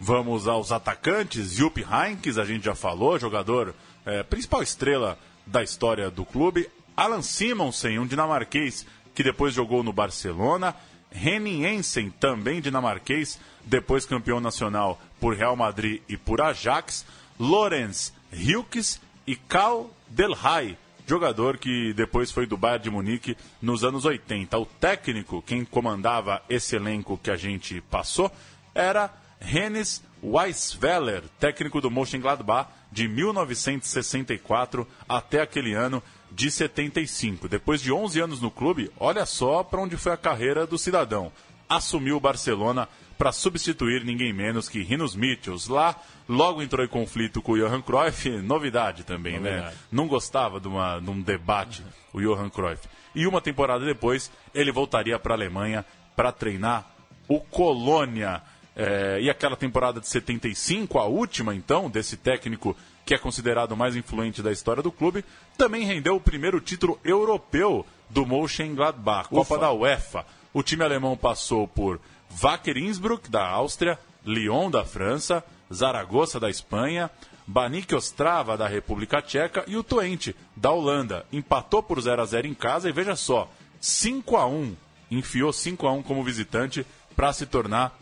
Vamos 0.01 0.49
aos 0.49 0.73
atacantes. 0.73 1.53
Jupp 1.53 1.85
Heynckes, 1.85 2.39
a 2.39 2.45
gente 2.45 2.65
já 2.65 2.75
falou, 2.75 3.19
jogador, 3.19 3.75
eh, 4.05 4.23
principal 4.25 4.63
estrela 4.63 5.19
da 5.47 5.63
história 5.63 6.11
do 6.11 6.25
clube. 6.25 6.69
Alan 6.97 7.23
Simonsen, 7.23 7.99
um 7.99 8.07
dinamarquês 8.07 8.85
que 9.15 9.23
depois 9.23 9.55
jogou 9.55 9.83
no 9.83 9.93
Barcelona. 9.93 10.75
Henning 11.15 11.63
Jensen, 11.63 12.11
também 12.11 12.61
dinamarquês, 12.61 13.39
depois 13.65 14.07
campeão 14.07 14.41
nacional 14.41 15.01
por 15.21 15.35
Real 15.37 15.57
Madrid 15.57 16.01
e 16.09 16.17
por 16.17 16.41
Ajax. 16.41 17.05
Lorenz 17.39 18.13
Hilkes 18.33 19.01
e 19.27 19.37
Karl 19.37 19.91
Delhay, 20.09 20.77
jogador 21.07 21.59
que 21.59 21.93
depois 21.93 22.31
foi 22.31 22.47
do 22.47 22.57
Bayern 22.57 22.85
de 22.85 22.91
Munique 22.91 23.37
nos 23.61 23.85
anos 23.85 24.05
80. 24.05 24.59
O 24.59 24.67
técnico, 24.67 25.43
quem 25.43 25.65
comandava 25.65 26.43
esse 26.49 26.77
elenco 26.77 27.19
que 27.23 27.31
a 27.31 27.37
gente 27.37 27.81
passou, 27.83 28.31
era 28.75 29.13
Hennes 29.41 30.03
Weisweller, 30.23 31.23
técnico 31.41 31.81
do 31.81 31.91
Mönchengladbach 31.91 32.71
de 32.91 33.09
1964 33.09 34.87
até 35.09 35.41
aquele 35.41 35.75
ano 35.75 36.03
de 36.35 36.51
75. 36.51 37.49
Depois 37.49 37.81
de 37.81 37.93
11 37.93 38.21
anos 38.21 38.41
no 38.41 38.51
clube, 38.51 38.91
olha 38.99 39.25
só 39.27 39.63
para 39.63 39.81
onde 39.81 39.97
foi 39.97 40.13
a 40.13 40.17
carreira 40.17 40.67
do 40.67 40.79
cidadão. 40.79 41.33
Assumiu 41.69 42.17
o 42.17 42.21
Barcelona 42.21 42.89
para 43.17 43.33
substituir 43.33 44.05
ninguém 44.05 44.33
menos 44.33 44.69
que 44.69 44.83
Rinos 44.83 45.15
Mitchells. 45.15 45.71
Lá, 45.71 45.95
logo 46.29 46.63
entrou 46.63 46.85
em 46.85 46.89
conflito 46.89 47.41
com 47.41 47.53
o 47.53 47.57
Johan 47.57 47.81
Cruyff, 47.81 48.29
novidade 48.31 49.05
também, 49.05 49.39
né? 49.39 49.51
Novidade. 49.51 49.77
Não 49.91 50.09
gostava 50.09 50.59
de, 50.59 50.69
uma, 50.69 50.99
de 50.99 51.09
um 51.09 51.21
debate, 51.21 51.85
o 52.13 52.21
Johan 52.21 52.51
Cruyff. 52.51 52.89
E 53.15 53.27
uma 53.27 53.41
temporada 53.41 53.85
depois, 53.85 54.31
ele 54.55 54.73
voltaria 54.73 55.19
para 55.19 55.35
a 55.35 55.37
Alemanha 55.37 55.85
para 56.17 56.33
treinar 56.33 56.91
o 57.29 57.41
Colônia. 57.41 58.43
É, 58.75 59.21
e 59.21 59.29
aquela 59.29 59.57
temporada 59.57 60.01
de 60.01 60.09
75, 60.09 60.99
a 60.99 61.05
última 61.05 61.55
então, 61.55 61.91
desse 61.91 62.17
técnico 62.17 62.77
que 63.05 63.15
é 63.15 63.19
considerado 63.19 63.73
o 63.73 63.77
mais 63.77 63.97
influente 63.97 64.43
da 64.43 64.53
história 64.53 64.83
do 64.83 64.93
clube, 64.93 65.25
também 65.59 65.85
rendeu 65.85 66.17
o 66.17 66.21
primeiro 66.21 66.61
título 66.61 66.99
europeu 67.05 67.85
do 68.09 68.25
Mönchengladbach, 68.25 69.29
Copa 69.29 69.59
da 69.59 69.73
UEFA. 69.73 70.25
O 70.55 70.63
time 70.63 70.85
alemão 70.85 71.17
passou 71.17 71.67
por 71.67 72.01
Wacker 72.31 72.79
Innsbruck, 72.79 73.31
da 73.31 73.47
Áustria, 73.47 73.99
Lyon, 74.25 74.71
da 74.71 74.85
França, 74.85 75.45
Zaragoza, 75.73 76.39
da 76.39 76.49
Espanha, 76.49 77.11
Banik 77.47 77.95
Ostrava, 77.95 78.57
da 78.57 78.69
República 78.69 79.21
Tcheca 79.21 79.65
e 79.67 79.77
o 79.77 79.83
Twente, 79.83 80.35
da 80.57 80.71
Holanda. 80.71 81.27
Empatou 81.33 81.83
por 81.83 82.01
0 82.01 82.23
a 82.23 82.25
0 82.25 82.47
em 82.47 82.55
casa 82.55 82.89
e 82.89 82.93
veja 82.93 83.17
só, 83.17 83.51
5 83.81 84.37
a 84.37 84.47
1 84.47 84.77
enfiou 85.11 85.53
5 85.53 85.87
a 85.87 85.93
1 85.93 86.03
como 86.03 86.25
visitante 86.25 86.87
para 87.15 87.33
se 87.33 87.45
tornar 87.45 87.99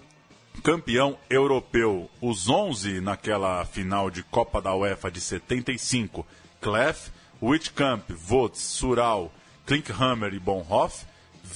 campeão 0.61 1.19
europeu. 1.29 2.11
Os 2.21 2.49
11 2.49 3.01
naquela 3.01 3.65
final 3.65 4.11
de 4.11 4.23
Copa 4.23 4.61
da 4.61 4.75
UEFA 4.75 5.11
de 5.11 5.21
75, 5.21 6.27
Clef, 6.61 7.11
Wittkamp, 7.43 8.11
Votz, 8.11 8.61
Sural, 8.61 9.33
Klinkhammer 9.67 10.35
e 10.35 10.39
Bonhoff, 10.39 11.05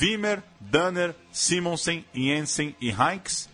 Wimmer, 0.01 0.43
Danner, 0.61 1.15
Simonsen, 1.31 2.05
Jensen 2.15 2.75
e 2.81 2.91
Heinz. 2.91 3.49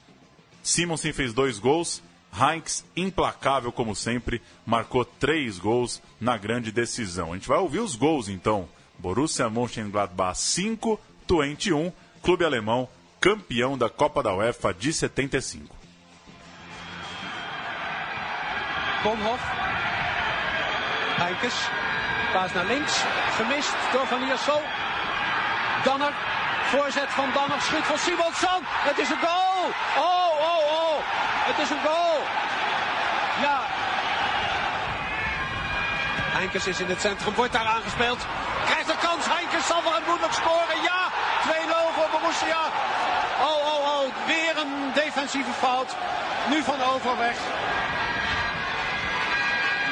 Simonsen 0.62 1.12
fez 1.12 1.32
dois 1.32 1.58
gols. 1.58 2.02
Heinz, 2.32 2.84
implacável 2.96 3.72
como 3.72 3.96
sempre, 3.96 4.40
marcou 4.64 5.04
três 5.04 5.58
gols 5.58 6.00
na 6.20 6.36
grande 6.36 6.70
decisão. 6.70 7.32
A 7.32 7.36
gente 7.36 7.48
vai 7.48 7.58
ouvir 7.58 7.80
os 7.80 7.96
gols 7.96 8.28
então. 8.28 8.68
Borussia 8.98 9.50
Mönchengladbach 9.50 10.38
5, 10.38 11.00
Twente 11.26 11.72
1, 11.72 11.90
clube 12.22 12.44
alemão, 12.44 12.88
campeão 13.20 13.76
da 13.76 13.90
Copa 13.90 14.22
da 14.22 14.34
UEFA 14.34 14.72
de 14.72 14.92
75. 14.92 15.60
Bonhoff. 19.02 19.42
Heinkes. 21.16 21.54
Paas 22.32 22.52
naar 22.54 22.64
links. 22.64 23.04
Gemist 23.36 23.76
door 23.92 24.06
Van 24.06 24.22
Iersel. 24.22 24.62
Danner. 25.84 26.12
Voorzet 26.64 27.08
van 27.08 27.30
Danner. 27.34 27.60
Schiet 27.60 27.84
van 27.84 27.98
Simonsson. 27.98 28.62
Het 28.88 28.98
is 28.98 29.10
een 29.10 29.18
goal. 29.18 29.64
Oh, 29.96 30.32
oh, 30.50 30.62
oh. 30.78 30.96
Het 31.48 31.58
is 31.58 31.70
een 31.70 31.82
goal. 31.84 32.18
Ja. 33.40 33.58
Heinkes 36.36 36.66
is 36.66 36.80
in 36.80 36.88
het 36.88 37.00
centrum. 37.00 37.34
Wordt 37.34 37.52
daar 37.52 37.66
aangespeeld. 37.66 38.26
Krijgt 38.64 38.88
een 38.88 38.98
kans. 38.98 39.24
Heinkes 39.26 39.66
zal 39.66 39.82
hem 39.84 40.02
moeilijk 40.06 40.32
scoren. 40.32 40.82
Ja. 40.82 41.02
2-0 41.42 41.94
voor 41.96 42.08
Borussia. 42.12 42.62
Oh, 43.48 43.60
oh, 43.72 43.82
oh. 43.92 44.26
Weer 44.26 44.54
een 44.64 44.92
defensieve 44.94 45.52
fout. 45.52 45.96
Nu 46.50 46.62
van 46.62 46.82
Overweg. 46.94 47.38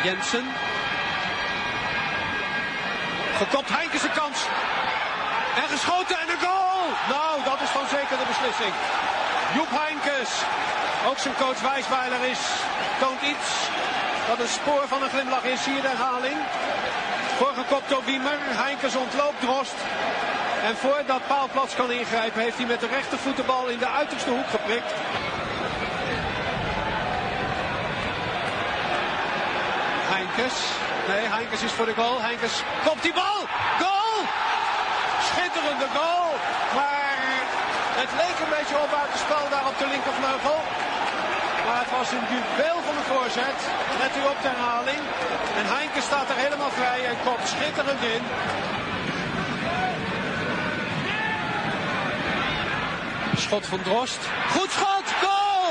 Jensen. 0.02 0.46
Gekopt 3.36 3.68
Heinkes 3.68 4.02
een 4.02 4.12
kans. 4.12 4.38
En 5.62 5.68
geschoten 5.68 6.18
en 6.18 6.28
een 6.28 6.46
goal. 6.46 6.80
Nou, 7.08 7.32
dat 7.44 7.60
is 7.60 7.72
dan 7.72 7.86
zeker 7.96 8.16
de 8.18 8.28
beslissing. 8.32 8.74
Joep 9.54 9.70
Heinkes. 9.70 10.30
Ook 11.08 11.18
zijn 11.18 11.34
coach 11.42 11.60
Wijsweiler 11.60 12.22
is. 12.34 12.42
Toont 13.00 13.22
iets. 13.22 13.48
Dat 14.28 14.38
een 14.38 14.54
spoor 14.58 14.84
van 14.88 15.02
een 15.02 15.10
glimlach 15.10 15.44
is. 15.44 15.64
Hier 15.64 15.82
de 15.82 15.88
herhaling. 15.88 16.38
Voorgekopt 17.38 17.88
door 17.88 18.04
Wiemer. 18.04 18.38
Heinkes 18.64 18.96
ontloopt 18.96 19.40
Drost. 19.40 19.78
En 20.62 20.76
voordat 20.76 21.26
Paalplats 21.26 21.74
kan 21.74 21.90
ingrijpen 21.90 22.42
heeft 22.42 22.56
hij 22.56 22.66
met 22.66 22.80
de 22.80 22.86
rechtervoet 22.86 23.36
de 23.36 23.42
bal 23.42 23.66
in 23.68 23.78
de 23.78 23.88
uiterste 23.88 24.30
hoek 24.30 24.48
geprikt. 24.48 24.92
Heinkes. 30.14 30.56
Nee, 31.08 31.24
Heinkes 31.36 31.62
is 31.62 31.72
voor 31.72 31.86
de 31.86 31.94
goal. 31.94 32.20
Heinkes 32.20 32.54
kopt 32.86 33.02
die 33.02 33.12
bal. 33.12 33.38
Goal! 33.82 34.16
Schitterende 35.28 35.88
goal. 35.98 36.28
Maar 36.76 37.16
het 38.00 38.12
leek 38.20 38.36
een 38.44 38.54
beetje 38.58 38.76
op 38.84 38.90
buitenspel 38.98 39.44
daar 39.54 39.66
op 39.72 39.78
de 39.82 39.88
linkervleugel. 39.94 40.58
Maar 41.66 41.80
het 41.84 41.92
was 41.98 42.08
een 42.16 42.26
duel 42.32 42.80
van 42.88 42.96
de 43.00 43.06
voorzet. 43.12 43.58
Let 44.02 44.12
u 44.20 44.22
op 44.32 44.38
de 44.42 44.50
herhaling. 44.54 45.02
En 45.58 45.66
Heinkes 45.76 46.04
staat 46.10 46.28
er 46.32 46.38
helemaal 46.44 46.72
vrij 46.80 47.00
en 47.10 47.16
kopt 47.26 47.46
schitterend 47.54 48.02
in. 48.16 48.24
Schot 53.38 53.66
van 53.66 53.82
Drost. 53.82 54.18
Goed 54.54 54.70
schot! 54.70 55.06
Goal! 55.22 55.66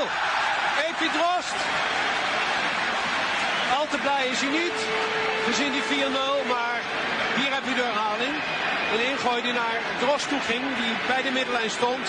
Epi 0.86 1.08
Drost. 1.16 1.58
Al 3.78 3.86
te 3.90 3.98
blij 4.04 4.26
is 4.32 4.40
hij 4.40 4.50
niet. 4.60 4.78
Gezien 5.46 5.72
die 5.72 5.82
4-0. 5.82 6.46
Maar 6.54 6.80
hier 7.38 7.52
heb 7.56 7.64
u 7.70 7.74
de 7.74 7.86
herhaling. 7.90 8.34
Een 8.92 9.04
ingooi 9.10 9.42
die 9.42 9.52
naar 9.52 9.78
Drost 10.00 10.28
toe 10.28 10.40
ging. 10.40 10.64
Die 10.80 10.94
bij 11.06 11.22
de 11.22 11.30
middenlijn 11.30 11.70
stond. 11.70 12.04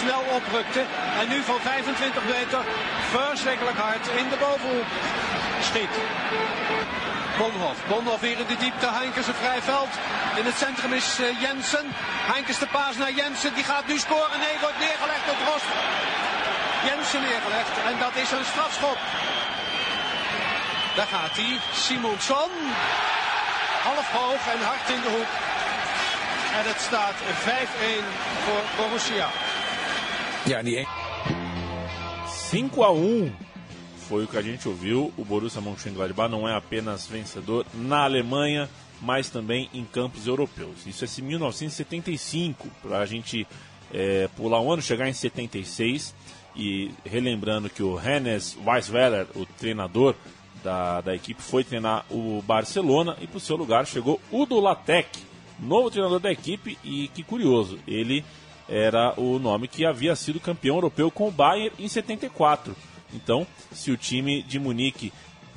Snel 0.00 0.22
oprukte. 0.38 0.82
En 1.20 1.28
nu 1.28 1.38
van 1.42 1.60
25 1.60 2.22
meter 2.36 2.60
verschrikkelijk 3.16 3.78
hard 3.86 4.06
in 4.20 4.28
de 4.32 4.38
bovenhoek 4.44 4.90
schiet. 5.68 5.94
Bonhoff. 7.38 7.78
Bonhoff 7.88 8.20
weer 8.20 8.38
in 8.38 8.46
de 8.46 8.56
diepte. 8.56 8.88
Heinkes 8.90 9.26
een 9.26 9.40
vrij 9.44 9.62
veld. 9.62 9.92
In 10.40 10.44
het 10.44 10.56
centrum 10.64 10.92
is 10.92 11.18
eh, 11.18 11.40
Jensen. 11.40 11.86
Heinkes 12.32 12.58
de 12.58 12.66
paas 12.66 12.96
naar 12.96 13.12
Jensen. 13.12 13.54
Die 13.54 13.64
gaat 13.64 13.86
nu 13.86 13.96
scoren. 13.98 14.38
Nee, 14.44 14.56
wordt 14.60 14.80
neergelegd 14.86 15.24
door 15.26 15.38
Drost. 15.44 15.70
Jensen 16.88 17.22
neergelegd. 17.28 17.74
En 17.90 17.96
dat 18.04 18.14
is 18.22 18.30
een 18.36 18.48
strafschop. 18.52 18.98
Daar 20.96 21.10
gaat 21.14 21.36
hij. 21.40 21.58
Simonsson. 21.84 22.52
Half 23.88 24.08
hoog 24.18 24.42
en 24.54 24.60
hard 24.70 24.86
in 24.96 25.02
de 25.06 25.10
hoek. 25.16 25.32
En 26.58 26.64
het 26.70 26.80
staat 26.88 27.16
5-1 27.44 28.04
voor 28.44 28.62
Borussia. 28.76 29.28
Ja, 30.44 30.62
die 30.62 30.86
5 32.26 32.78
a 32.78 32.86
1 32.86 33.36
foi 34.08 34.24
o 34.24 34.28
que 34.28 34.36
a 34.36 34.42
gente 34.42 34.68
ouviu. 34.68 35.12
O 35.16 35.24
Borussia 35.24 35.60
Mönchengladbach 35.60 36.30
não 36.30 36.48
é 36.48 36.54
apenas 36.54 37.06
vencedor 37.06 37.66
na 37.74 38.04
Alemanha, 38.04 38.68
mas 39.00 39.28
também 39.28 39.68
em 39.72 39.84
campos 39.84 40.26
europeus. 40.26 40.86
Isso 40.86 41.04
é 41.04 41.22
1975, 41.22 42.68
para 42.82 42.98
a 42.98 43.06
gente 43.06 43.46
é, 43.92 44.28
pular 44.36 44.60
um 44.60 44.72
ano, 44.72 44.82
chegar 44.82 45.08
em 45.08 45.12
76 45.12 46.14
e 46.56 46.90
relembrando 47.04 47.68
que 47.68 47.82
o 47.82 47.98
Hennes 47.98 48.56
Weisweller, 48.64 49.26
o 49.34 49.44
treinador 49.44 50.14
da, 50.62 51.00
da 51.00 51.14
equipe, 51.14 51.42
foi 51.42 51.64
treinar 51.64 52.04
o 52.10 52.42
Barcelona 52.46 53.16
e 53.20 53.26
para 53.26 53.38
o 53.38 53.40
seu 53.40 53.56
lugar 53.56 53.86
chegou 53.86 54.20
Udo 54.30 54.60
Lattek, 54.60 55.18
novo 55.58 55.90
treinador 55.90 56.20
da 56.20 56.30
equipe 56.30 56.78
e 56.84 57.08
que 57.08 57.22
curioso, 57.22 57.78
ele 57.86 58.24
era 58.68 59.12
o 59.18 59.38
nome 59.38 59.68
que 59.68 59.84
havia 59.84 60.16
sido 60.16 60.40
campeão 60.40 60.76
europeu 60.76 61.10
com 61.10 61.28
o 61.28 61.30
Bayern 61.30 61.72
em 61.78 61.88
74. 61.88 62.74
Então, 63.14 63.46
se 63.72 63.90
o 63.90 63.96
time 63.96 64.42
de 64.42 64.58
Munique 64.58 65.12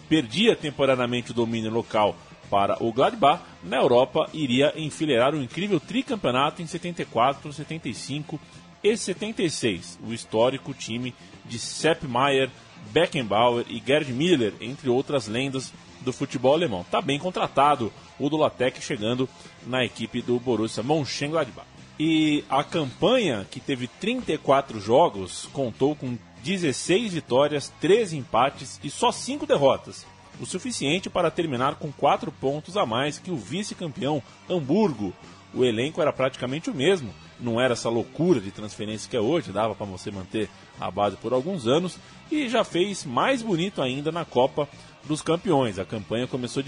perdia 0.07 0.55
temporariamente 0.55 1.31
o 1.31 1.33
domínio 1.33 1.71
local 1.71 2.15
para 2.49 2.81
o 2.81 2.93
Gladbach, 2.93 3.43
na 3.63 3.77
Europa 3.77 4.29
iria 4.33 4.73
enfileirar 4.75 5.35
um 5.35 5.41
incrível 5.41 5.79
tricampeonato 5.79 6.61
em 6.61 6.67
74, 6.67 7.51
75 7.51 8.39
e 8.83 8.95
76. 8.95 9.99
O 10.07 10.13
histórico 10.13 10.73
time 10.73 11.13
de 11.45 11.59
Sepp 11.59 12.03
Maier, 12.03 12.49
Beckenbauer 12.91 13.65
e 13.69 13.81
Gerd 13.85 14.11
Miller, 14.13 14.53
entre 14.61 14.89
outras 14.89 15.27
lendas 15.27 15.73
do 16.01 16.13
futebol 16.13 16.53
alemão. 16.53 16.81
Está 16.81 17.01
bem 17.01 17.19
contratado 17.19 17.91
o 18.19 18.29
Dulatek 18.29 18.81
chegando 18.81 19.27
na 19.65 19.83
equipe 19.83 20.21
do 20.21 20.39
Borussia 20.39 20.83
Mönchengladbach. 20.83 21.67
E 21.99 22.43
a 22.47 22.63
campanha, 22.63 23.45
que 23.49 23.59
teve 23.59 23.87
34 23.87 24.79
jogos, 24.79 25.49
contou 25.51 25.95
com 25.95 26.17
16 26.47 27.13
vitórias, 27.13 27.73
13 27.81 28.15
empates 28.15 28.79
e 28.81 28.89
só 28.89 29.11
5 29.11 29.45
derrotas. 29.45 30.05
O 30.39 30.45
suficiente 30.45 31.09
para 31.09 31.29
terminar 31.29 31.75
com 31.75 31.91
4 31.91 32.31
pontos 32.31 32.77
a 32.77 32.85
mais 32.85 33.19
que 33.19 33.29
o 33.29 33.35
vice-campeão 33.35 34.23
Hamburgo. 34.49 35.13
O 35.53 35.65
elenco 35.65 36.01
era 36.01 36.13
praticamente 36.13 36.69
o 36.69 36.73
mesmo, 36.73 37.13
não 37.37 37.59
era 37.59 37.73
essa 37.73 37.89
loucura 37.89 38.39
de 38.39 38.49
transferência 38.49 39.09
que 39.09 39.17
é 39.17 39.19
hoje, 39.19 39.51
dava 39.51 39.75
para 39.75 39.85
você 39.85 40.09
manter 40.09 40.49
a 40.79 40.89
base 40.89 41.17
por 41.17 41.33
alguns 41.33 41.67
anos 41.67 41.97
e 42.31 42.47
já 42.47 42.63
fez 42.63 43.03
mais 43.03 43.41
bonito 43.41 43.81
ainda 43.81 44.09
na 44.09 44.23
Copa 44.23 44.69
dos 45.03 45.21
Campeões. 45.21 45.77
A 45.77 45.83
campanha 45.83 46.27
começou, 46.27 46.63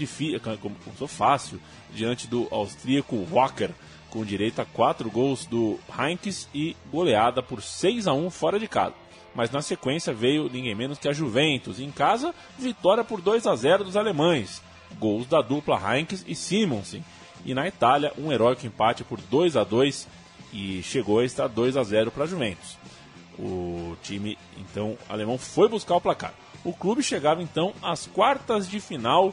começou 0.60 1.08
fácil 1.08 1.58
diante 1.94 2.26
do 2.26 2.46
austríaco 2.50 3.16
Wacker 3.30 3.70
com 4.10 4.24
direito 4.26 4.60
a 4.60 4.66
quatro 4.66 5.10
gols 5.10 5.46
do 5.46 5.78
Heinz 5.98 6.48
e 6.54 6.76
goleada 6.92 7.42
por 7.42 7.62
6 7.62 8.06
a 8.06 8.12
1 8.12 8.28
fora 8.28 8.58
de 8.58 8.68
casa. 8.68 8.94
Mas 9.34 9.50
na 9.50 9.62
sequência 9.62 10.12
veio 10.12 10.50
ninguém 10.52 10.74
menos 10.74 10.98
que 10.98 11.08
a 11.08 11.12
Juventus. 11.12 11.78
Em 11.78 11.90
casa, 11.90 12.34
vitória 12.58 13.04
por 13.04 13.20
2 13.20 13.46
a 13.46 13.54
0 13.54 13.84
dos 13.84 13.96
alemães. 13.96 14.62
Gols 14.98 15.26
da 15.26 15.40
dupla 15.40 15.80
Heinz 15.80 16.24
e 16.26 16.34
Simonsen. 16.34 17.04
E 17.44 17.54
na 17.54 17.66
Itália, 17.66 18.12
um 18.18 18.32
heróico 18.32 18.66
empate 18.66 19.04
por 19.04 19.20
2 19.20 19.56
a 19.56 19.64
2 19.64 20.08
e 20.52 20.82
chegou 20.82 21.20
a 21.20 21.24
estar 21.24 21.48
2 21.48 21.76
a 21.76 21.82
0 21.82 22.10
para 22.10 22.24
a 22.24 22.26
Juventus. 22.26 22.76
O 23.38 23.96
time 24.02 24.36
então 24.58 24.98
alemão 25.08 25.38
foi 25.38 25.68
buscar 25.68 25.96
o 25.96 26.00
placar. 26.00 26.34
O 26.64 26.72
clube 26.72 27.02
chegava 27.02 27.42
então 27.42 27.72
às 27.82 28.06
quartas 28.06 28.68
de 28.68 28.80
final 28.80 29.32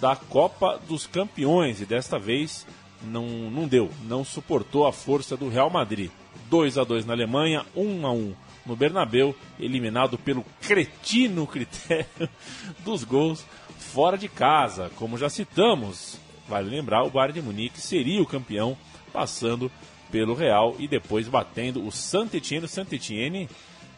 da 0.00 0.14
Copa 0.14 0.80
dos 0.86 1.06
Campeões 1.06 1.80
e 1.80 1.86
desta 1.86 2.18
vez 2.18 2.66
não, 3.02 3.26
não 3.50 3.66
deu, 3.66 3.90
não 4.04 4.24
suportou 4.24 4.86
a 4.86 4.92
força 4.92 5.36
do 5.36 5.48
Real 5.48 5.70
Madrid. 5.70 6.10
2 6.48 6.78
a 6.78 6.84
2 6.84 7.06
na 7.06 7.14
Alemanha, 7.14 7.66
1 7.74 8.06
a 8.06 8.12
1 8.12 8.34
no 8.64 8.76
Bernabeu, 8.76 9.34
eliminado 9.58 10.18
pelo 10.18 10.44
cretino 10.60 11.46
critério 11.46 12.06
dos 12.84 13.04
gols 13.04 13.44
fora 13.78 14.16
de 14.16 14.28
casa. 14.28 14.90
Como 14.96 15.18
já 15.18 15.28
citamos, 15.28 16.18
vale 16.48 16.70
lembrar, 16.70 17.04
o 17.04 17.10
Bayern 17.10 17.40
de 17.40 17.42
Munique 17.42 17.80
seria 17.80 18.22
o 18.22 18.26
campeão, 18.26 18.76
passando 19.12 19.70
pelo 20.10 20.34
Real 20.34 20.76
e 20.78 20.86
depois 20.86 21.28
batendo 21.28 21.84
o 21.86 21.90
Saint-Etienne. 21.90 22.66
O 22.66 22.68
Saint-Etienne, 22.68 23.48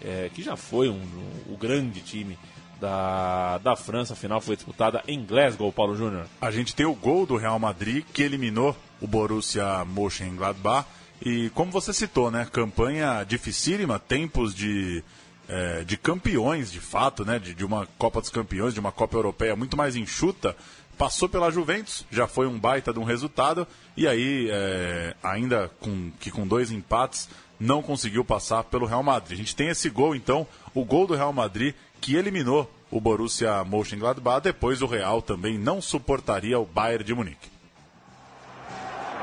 é, 0.01 0.31
que 0.33 0.43
já 0.43 0.57
foi 0.57 0.89
um, 0.89 0.95
um, 0.95 1.53
o 1.53 1.57
grande 1.57 2.01
time 2.01 2.39
da, 2.81 3.59
da 3.59 3.77
França, 3.77 4.13
a 4.13 4.17
final 4.17 4.41
foi 4.41 4.57
disputada 4.57 5.03
em 5.07 5.25
Glasgow, 5.25 5.73
Paulo 5.73 5.97
Júnior. 5.97 6.27
A 6.41 6.51
gente 6.51 6.75
tem 6.75 6.87
o 6.87 6.95
gol 6.95 7.27
do 7.27 7.37
Real 7.37 7.59
Madrid 7.59 8.05
que 8.13 8.23
eliminou 8.23 8.77
o 9.01 9.07
Borussia 9.07 9.85
Mönchengladbach. 9.85 10.87
E 11.25 11.49
como 11.51 11.73
você 11.73 11.93
citou, 11.93 12.31
né, 12.31 12.47
campanha 12.53 13.25
dificílima, 13.25 13.99
tempos 13.99 14.55
de, 14.55 15.03
é, 15.49 15.83
de 15.83 15.97
campeões, 15.97 16.71
de 16.71 16.81
fato, 16.81 17.25
né, 17.25 17.39
de, 17.39 17.55
de 17.55 17.65
uma 17.65 17.89
Copa 17.97 18.21
dos 18.21 18.29
Campeões, 18.29 18.75
de 18.75 18.81
uma 18.81 18.93
Copa 18.93 19.17
Europeia 19.17 19.57
muito 19.57 19.75
mais 19.75 19.97
enxuta. 19.97 20.55
Passou 20.99 21.27
pela 21.27 21.51
Juventus, 21.51 22.05
já 22.11 22.27
foi 22.27 22.47
um 22.47 22.59
baita 22.59 22.93
de 22.93 22.99
um 22.99 23.05
resultado, 23.05 23.67
e 23.97 24.07
aí, 24.07 24.49
é, 24.51 25.17
ainda 25.23 25.71
com, 25.81 26.13
que 26.21 26.31
com 26.31 26.47
dois 26.47 26.71
empates, 26.71 27.29
não 27.59 27.83
conseguiu 27.83 28.23
passar 28.23 28.63
pelo 28.65 28.85
Real 28.85 29.03
Madrid. 29.03 29.33
A 29.33 29.43
gente 29.43 29.57
tem 29.57 29.69
esse 29.69 29.89
gol, 29.89 30.15
então, 30.15 30.47
o 30.75 30.85
gol 30.85 31.07
do 31.07 31.15
Real 31.15 31.33
Madrid 31.33 31.75
que 32.03 32.17
eliminou 32.17 32.71
o 32.91 33.01
Borussia 33.01 33.65
Mönchengladbach. 33.65 34.43
Depois 34.43 34.83
o 34.83 34.87
Real 34.87 35.23
também 35.23 35.57
não 35.57 35.81
suportaria 35.81 36.59
o 36.59 36.67
Bayern 36.67 37.03
de 37.03 37.15
Munique. 37.15 37.49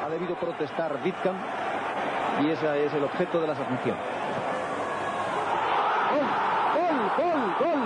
Ha 0.03 0.09
debido 0.09 0.35
protestar 0.35 0.91
Wittkamp 1.03 1.70
y 2.43 2.51
ese 2.51 2.85
es 2.85 2.93
el 2.93 3.03
objeto 3.03 3.39
de 3.41 3.47
la 3.47 3.55
sanción. 3.55 3.95
Gol, 6.11 6.27
gol, 6.75 7.13
gol, 7.17 7.55
gol. 7.59 7.81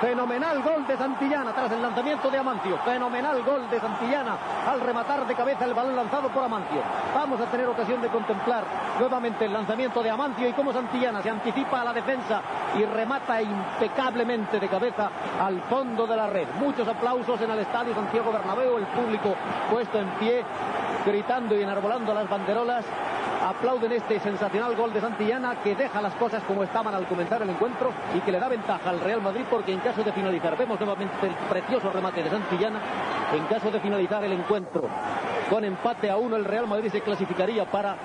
Fenomenal 0.00 0.62
gol 0.62 0.86
de 0.86 0.96
Santillana 0.96 1.52
tras 1.52 1.70
el 1.72 1.80
lanzamiento 1.80 2.28
de 2.28 2.36
Amancio. 2.36 2.76
Fenomenal 2.78 3.42
gol 3.42 3.70
de 3.70 3.80
Santillana 3.80 4.36
al 4.68 4.80
rematar 4.80 5.26
de 5.26 5.34
cabeza 5.34 5.64
el 5.64 5.72
balón 5.72 5.96
lanzado 5.96 6.28
por 6.28 6.42
Amancio. 6.42 6.82
Vamos 7.14 7.40
a 7.40 7.46
tener 7.46 7.66
ocasión 7.68 8.02
de 8.02 8.08
contemplar 8.08 8.64
nuevamente 8.98 9.44
el 9.46 9.52
lanzamiento 9.52 10.02
de 10.02 10.10
Amancio 10.10 10.48
y 10.48 10.52
cómo 10.52 10.72
Santillana 10.72 11.22
se 11.22 11.30
anticipa 11.30 11.80
a 11.80 11.84
la 11.84 11.92
defensa 11.92 12.42
y 12.76 12.84
remata 12.84 13.40
impecablemente 13.40 14.58
de 14.58 14.68
cabeza 14.68 15.10
al 15.40 15.60
fondo 15.62 16.06
de 16.06 16.16
la 16.16 16.26
red. 16.26 16.48
Muchos 16.58 16.86
aplausos 16.88 17.40
en 17.40 17.50
el 17.52 17.60
estadio 17.60 17.94
Santiago 17.94 18.32
Bernabéu, 18.32 18.76
el 18.76 18.86
público 18.86 19.34
puesto 19.70 19.98
en 19.98 20.08
pie, 20.18 20.44
gritando 21.06 21.56
y 21.56 21.62
enarbolando 21.62 22.12
las 22.12 22.28
banderolas 22.28 22.84
aplauden 23.44 23.92
este 23.92 24.18
sensacional 24.20 24.74
gol 24.74 24.92
de 24.92 25.00
Santillana 25.00 25.62
que 25.62 25.74
deja 25.74 26.00
las 26.00 26.14
cosas 26.14 26.42
como 26.44 26.64
estaban 26.64 26.94
al 26.94 27.06
comenzar 27.06 27.42
el 27.42 27.50
encuentro 27.50 27.92
y 28.16 28.20
que 28.20 28.32
le 28.32 28.40
da 28.40 28.48
ventaja 28.48 28.88
al 28.88 29.00
Real 29.00 29.20
Madrid 29.20 29.42
porque 29.50 29.72
en 29.72 29.80
caso 29.80 30.02
de 30.02 30.12
finalizar, 30.12 30.56
vemos 30.56 30.80
nuevamente 30.80 31.26
el 31.26 31.34
precioso 31.50 31.90
remate 31.90 32.22
de 32.22 32.30
Santillana, 32.30 32.80
en 33.34 33.44
caso 33.46 33.70
de 33.70 33.80
finalizar 33.80 34.24
el 34.24 34.32
encuentro 34.32 34.88
con 35.50 35.64
empate 35.64 36.10
a 36.10 36.16
uno 36.16 36.36
el 36.36 36.44
Real 36.44 36.66
Madrid 36.66 36.90
se 36.90 37.02
clasificaría 37.02 37.70
para 37.70 37.96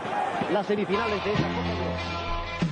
las 0.51 0.65
semifinales 0.67 1.23
de 1.23 1.31
esta 1.31 1.47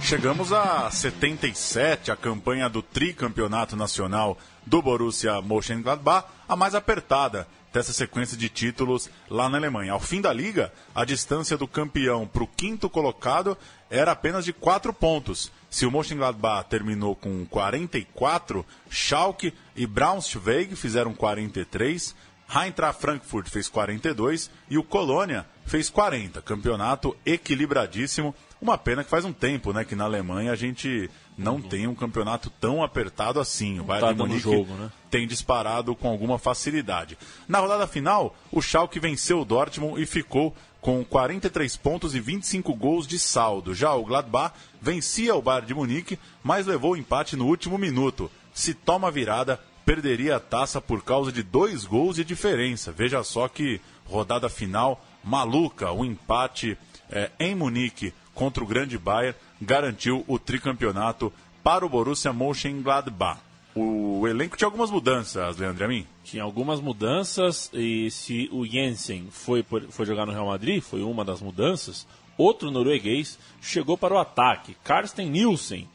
Chegamos 0.01 0.51
a 0.51 0.89
77, 0.91 2.12
a 2.12 2.15
campanha 2.15 2.69
do 2.69 2.82
tricampeonato 2.82 3.75
nacional 3.75 4.38
do 4.65 4.82
Borussia 4.82 5.41
Mönchengladbach, 5.41 6.25
a 6.47 6.56
mais 6.56 6.75
apertada 6.75 7.47
dessa 7.77 7.93
sequência 7.93 8.35
de 8.35 8.49
títulos 8.49 9.07
lá 9.29 9.47
na 9.47 9.59
Alemanha. 9.59 9.93
Ao 9.93 9.99
fim 9.99 10.19
da 10.19 10.33
liga, 10.33 10.73
a 10.95 11.05
distância 11.05 11.55
do 11.55 11.67
campeão 11.67 12.25
para 12.25 12.41
o 12.41 12.47
quinto 12.47 12.89
colocado 12.89 13.55
era 13.87 14.13
apenas 14.13 14.43
de 14.43 14.51
4 14.51 14.91
pontos. 14.91 15.51
Se 15.69 15.85
o 15.85 15.91
Mönchengladbach 15.91 16.67
terminou 16.67 17.15
com 17.15 17.45
44, 17.45 18.65
Schalke 18.89 19.53
e 19.75 19.85
Braunschweig 19.85 20.75
fizeram 20.75 21.13
43, 21.13 22.15
Eintracht 22.49 22.99
Frankfurt 22.99 23.47
fez 23.47 23.67
42 23.67 24.49
e 24.71 24.77
o 24.79 24.83
Colônia 24.83 25.45
fez 25.63 25.87
40. 25.87 26.41
Campeonato 26.41 27.15
equilibradíssimo. 27.23 28.33
Uma 28.59 28.75
pena 28.75 29.03
que 29.03 29.09
faz 29.09 29.23
um 29.23 29.33
tempo, 29.33 29.71
né, 29.71 29.85
que 29.85 29.93
na 29.95 30.05
Alemanha 30.05 30.51
a 30.51 30.55
gente 30.55 31.11
não 31.37 31.57
uhum. 31.57 31.61
tem 31.61 31.85
um 31.85 31.93
campeonato 31.93 32.49
tão 32.49 32.83
apertado 32.83 33.39
assim. 33.39 33.79
O 33.79 33.83
Bayern 33.83 34.07
tá 34.07 34.13
de 34.13 34.17
Munique 34.17 34.41
jogo, 34.41 34.73
né? 34.73 34.89
Tem 35.10 35.28
disparado 35.28 35.96
com 35.96 36.08
alguma 36.08 36.38
facilidade. 36.38 37.17
Na 37.48 37.60
rodada 37.60 37.88
final, 37.88 38.36
o 38.52 38.62
Schalke 38.62 39.00
venceu 39.00 39.41
o 39.41 39.46
Dortmund 39.46 40.02
e 40.02 40.06
ficou 40.06 40.56
com 40.82 41.04
43 41.04 41.76
pontos 41.78 42.15
e 42.15 42.20
25 42.20 42.74
gols 42.74 43.08
de 43.08 43.20
saldo. 43.20 43.74
Já 43.74 43.93
o 43.93 44.06
Gladbach 44.06 44.54
vencia 44.82 45.36
o 45.36 45.41
Bayern 45.41 45.67
de 45.67 45.74
Munique, 45.74 46.20
mas 46.43 46.65
levou 46.65 46.91
o 46.91 46.98
empate 46.98 47.36
no 47.36 47.46
último 47.46 47.78
minuto. 47.78 48.32
Se 48.54 48.74
toma 48.74 49.12
virada, 49.12 49.60
perderia 49.86 50.36
a 50.36 50.39
taça 50.39 50.80
por 50.80 51.04
causa 51.04 51.32
de 51.32 51.43
dois 51.43 51.86
gols 51.86 52.15
de 52.15 52.24
diferença. 52.24 52.91
Veja 52.91 53.24
só 53.24 53.48
que 53.48 53.82
rodada 54.06 54.50
final 54.50 55.04
maluca, 55.24 55.91
o 55.91 56.02
um 56.02 56.06
empate 56.06 56.78
é, 57.10 57.32
em 57.39 57.56
Munique 57.56 58.13
contra 58.34 58.63
o 58.63 58.67
grande 58.67 58.98
Bayern 58.98 59.38
garantiu 59.62 60.24
o 60.28 60.38
tricampeonato 60.38 61.34
para 61.63 61.86
o 61.86 61.89
Borussia 61.89 62.32
Mönchengladbach. 62.32 63.46
O 63.79 64.27
elenco 64.27 64.57
tinha 64.57 64.65
algumas 64.65 64.89
mudanças, 64.89 65.55
Leandro 65.57 65.85
Amin? 65.85 66.07
Tinha 66.23 66.41
algumas 66.41 66.81
mudanças 66.81 67.69
e 67.71 68.09
se 68.09 68.49
o 68.51 68.65
Jensen 68.65 69.27
foi, 69.29 69.63
foi 69.89 70.03
jogar 70.03 70.25
no 70.25 70.31
Real 70.31 70.47
Madrid, 70.47 70.81
foi 70.81 71.03
uma 71.03 71.23
das 71.23 71.41
mudanças, 71.41 72.07
outro 72.35 72.71
norueguês 72.71 73.37
chegou 73.61 73.95
para 73.95 74.15
o 74.15 74.17
ataque, 74.17 74.75
Karsten 74.83 75.29
Nielsen, 75.29 75.87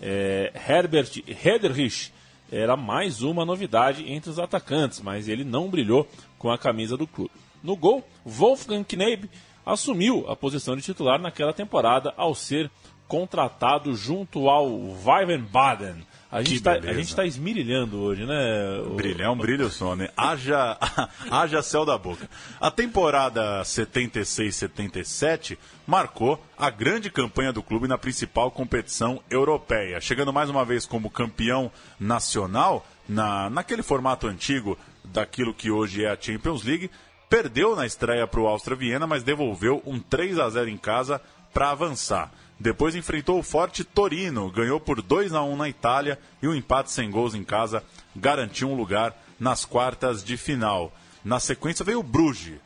é, 0.00 0.52
Herbert 0.68 1.22
Hederich 1.28 2.12
era 2.50 2.76
mais 2.76 3.22
uma 3.22 3.44
novidade 3.44 4.10
entre 4.10 4.30
os 4.30 4.40
atacantes, 4.40 5.00
mas 5.00 5.28
ele 5.28 5.44
não 5.44 5.68
brilhou 5.68 6.08
com 6.38 6.50
a 6.50 6.58
camisa 6.58 6.96
do 6.96 7.06
clube. 7.06 7.30
No 7.62 7.76
gol, 7.76 8.04
Wolfgang 8.26 8.82
Kneib 8.82 9.30
assumiu 9.64 10.28
a 10.28 10.34
posição 10.34 10.74
de 10.74 10.82
titular 10.82 11.20
naquela 11.20 11.52
temporada 11.52 12.12
ao 12.16 12.34
ser 12.34 12.68
contratado 13.06 13.94
junto 13.94 14.48
ao 14.48 14.68
Weivenbaden. 15.04 16.04
A 16.30 16.42
gente, 16.42 16.62
tá, 16.62 16.72
a 16.72 16.92
gente 16.92 17.16
tá 17.16 17.24
esmirilhando 17.24 17.98
hoje, 18.00 18.26
né? 18.26 18.82
O... 18.86 18.96
Brilhão, 18.96 19.34
brilho 19.34 19.70
só, 19.70 19.96
né? 19.96 20.10
Haja, 20.14 20.76
haja 21.30 21.62
céu 21.62 21.86
da 21.86 21.96
boca. 21.96 22.28
A 22.60 22.70
temporada 22.70 23.62
76-77 23.62 25.56
marcou 25.86 26.38
a 26.56 26.68
grande 26.68 27.10
campanha 27.10 27.50
do 27.50 27.62
clube 27.62 27.88
na 27.88 27.96
principal 27.96 28.50
competição 28.50 29.22
europeia, 29.30 30.02
chegando 30.02 30.30
mais 30.30 30.50
uma 30.50 30.66
vez 30.66 30.84
como 30.84 31.08
campeão 31.08 31.72
nacional 31.98 32.86
na, 33.08 33.48
naquele 33.48 33.82
formato 33.82 34.26
antigo 34.26 34.76
daquilo 35.02 35.54
que 35.54 35.70
hoje 35.70 36.04
é 36.04 36.10
a 36.10 36.18
Champions 36.20 36.62
League. 36.62 36.90
Perdeu 37.30 37.74
na 37.74 37.86
estreia 37.86 38.26
para 38.26 38.40
o 38.40 38.46
Áustria 38.46 38.76
Viena, 38.76 39.06
mas 39.06 39.22
devolveu 39.22 39.82
um 39.86 39.98
3 39.98 40.38
a 40.38 40.50
0 40.50 40.68
em 40.68 40.76
casa 40.76 41.22
para 41.54 41.70
avançar. 41.70 42.30
Depois 42.60 42.96
enfrentou 42.96 43.38
o 43.38 43.42
forte 43.42 43.84
Torino, 43.84 44.50
ganhou 44.50 44.80
por 44.80 45.00
2 45.00 45.32
a 45.32 45.42
1 45.42 45.56
na 45.56 45.68
Itália 45.68 46.18
e 46.42 46.48
um 46.48 46.54
empate 46.54 46.90
sem 46.90 47.10
gols 47.10 47.34
em 47.34 47.44
casa 47.44 47.84
garantiu 48.16 48.68
um 48.68 48.74
lugar 48.74 49.16
nas 49.38 49.64
quartas 49.64 50.24
de 50.24 50.36
final. 50.36 50.92
Na 51.24 51.38
sequência 51.38 51.84
veio 51.84 52.00
o 52.00 52.02
Bruges. 52.02 52.58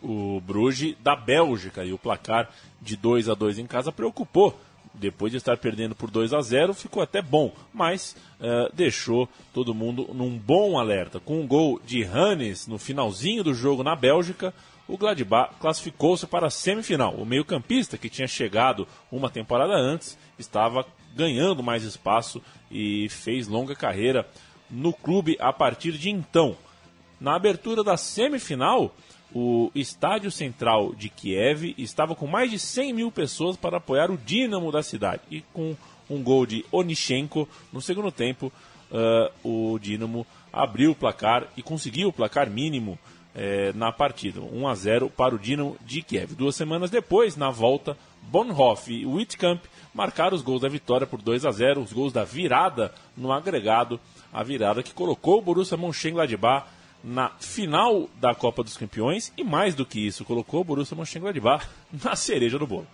O 0.00 0.40
Bruges 0.40 0.96
da 1.00 1.16
Bélgica 1.16 1.84
e 1.84 1.92
o 1.92 1.98
placar 1.98 2.48
de 2.80 2.96
2 2.96 3.28
a 3.28 3.34
2 3.34 3.58
em 3.58 3.66
casa 3.66 3.90
preocupou. 3.90 4.58
Depois 4.92 5.30
de 5.30 5.38
estar 5.38 5.56
perdendo 5.56 5.94
por 5.94 6.10
2 6.10 6.32
a 6.32 6.40
0, 6.40 6.74
ficou 6.74 7.02
até 7.02 7.22
bom, 7.22 7.52
mas 7.72 8.16
uh, 8.40 8.74
deixou 8.74 9.28
todo 9.54 9.74
mundo 9.74 10.10
num 10.12 10.36
bom 10.36 10.78
alerta. 10.78 11.20
Com 11.20 11.40
um 11.40 11.46
gol 11.46 11.80
de 11.84 12.02
Hannes 12.02 12.66
no 12.66 12.78
finalzinho 12.78 13.44
do 13.44 13.54
jogo 13.54 13.82
na 13.84 13.94
Bélgica, 13.94 14.52
o 14.88 14.98
Gladbach 14.98 15.54
classificou-se 15.60 16.26
para 16.26 16.48
a 16.48 16.50
semifinal. 16.50 17.14
O 17.14 17.24
meio-campista, 17.24 17.96
que 17.96 18.10
tinha 18.10 18.26
chegado 18.26 18.88
uma 19.10 19.30
temporada 19.30 19.74
antes, 19.74 20.18
estava 20.36 20.84
ganhando 21.14 21.62
mais 21.62 21.84
espaço 21.84 22.42
e 22.70 23.08
fez 23.08 23.46
longa 23.46 23.76
carreira 23.76 24.26
no 24.68 24.92
clube 24.92 25.36
a 25.40 25.52
partir 25.52 25.92
de 25.92 26.10
então. 26.10 26.56
Na 27.20 27.36
abertura 27.36 27.84
da 27.84 27.96
semifinal, 27.96 28.94
o 29.34 29.70
Estádio 29.74 30.30
Central 30.30 30.94
de 30.94 31.08
Kiev 31.08 31.74
estava 31.78 32.14
com 32.14 32.26
mais 32.26 32.50
de 32.50 32.58
100 32.58 32.92
mil 32.92 33.10
pessoas 33.10 33.56
para 33.56 33.76
apoiar 33.76 34.10
o 34.10 34.18
Dinamo 34.18 34.72
da 34.72 34.82
cidade. 34.82 35.22
E 35.30 35.40
com 35.52 35.76
um 36.08 36.22
gol 36.22 36.44
de 36.44 36.64
Onichenko 36.72 37.48
no 37.72 37.80
segundo 37.80 38.10
tempo, 38.10 38.52
uh, 38.90 39.74
o 39.74 39.78
Dinamo 39.78 40.26
abriu 40.52 40.90
o 40.90 40.96
placar 40.96 41.46
e 41.56 41.62
conseguiu 41.62 42.08
o 42.08 42.12
placar 42.12 42.50
mínimo 42.50 42.98
é, 43.34 43.72
na 43.74 43.92
partida. 43.92 44.40
1 44.40 44.68
a 44.68 44.74
0 44.74 45.10
para 45.10 45.34
o 45.34 45.38
Dinamo 45.38 45.76
de 45.84 46.02
Kiev. 46.02 46.34
Duas 46.34 46.56
semanas 46.56 46.90
depois, 46.90 47.36
na 47.36 47.50
volta, 47.50 47.96
Bonhoff 48.22 48.92
e 48.92 49.06
Wittkamp 49.06 49.62
marcaram 49.94 50.36
os 50.36 50.42
gols 50.42 50.60
da 50.60 50.68
vitória 50.68 51.06
por 51.06 51.22
2 51.22 51.44
a 51.44 51.52
0, 51.52 51.80
os 51.80 51.92
gols 51.92 52.12
da 52.12 52.24
virada 52.24 52.92
no 53.16 53.32
agregado, 53.32 54.00
a 54.32 54.42
virada 54.42 54.82
que 54.82 54.92
colocou 54.92 55.38
o 55.38 55.42
Borussia 55.42 55.76
Mönchengladbach 55.76 56.66
na 57.02 57.30
final 57.40 58.08
da 58.20 58.34
Copa 58.34 58.62
dos 58.62 58.76
Campeões 58.76 59.32
e 59.36 59.44
mais 59.44 59.74
do 59.74 59.86
que 59.86 60.06
isso, 60.06 60.24
colocou 60.24 60.60
o 60.60 60.64
Borussia 60.64 60.96
Mönchengladbach 60.96 61.66
na 62.04 62.14
cereja 62.14 62.58
do 62.58 62.66
bolo. 62.66 62.86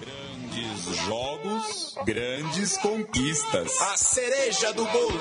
Grandes 0.00 0.96
jogos, 1.06 1.94
grandes 2.04 2.76
conquistas. 2.76 3.80
A 3.80 3.96
cereja 3.96 4.72
do 4.72 4.84
bolo. 4.84 5.18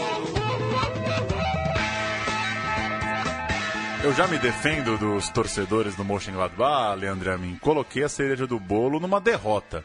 Eu 4.03 4.13
já 4.13 4.27
me 4.27 4.37
defendo 4.37 4.97
dos 4.99 5.29
torcedores 5.29 5.95
do 5.95 6.05
Mönchengladbach, 6.05 6.99
Leandro 6.99 7.33
Amin. 7.33 7.57
Coloquei 7.59 8.03
a 8.03 8.09
cereja 8.09 8.45
do 8.45 8.59
bolo 8.59 8.99
numa 8.99 9.19
derrota. 9.19 9.83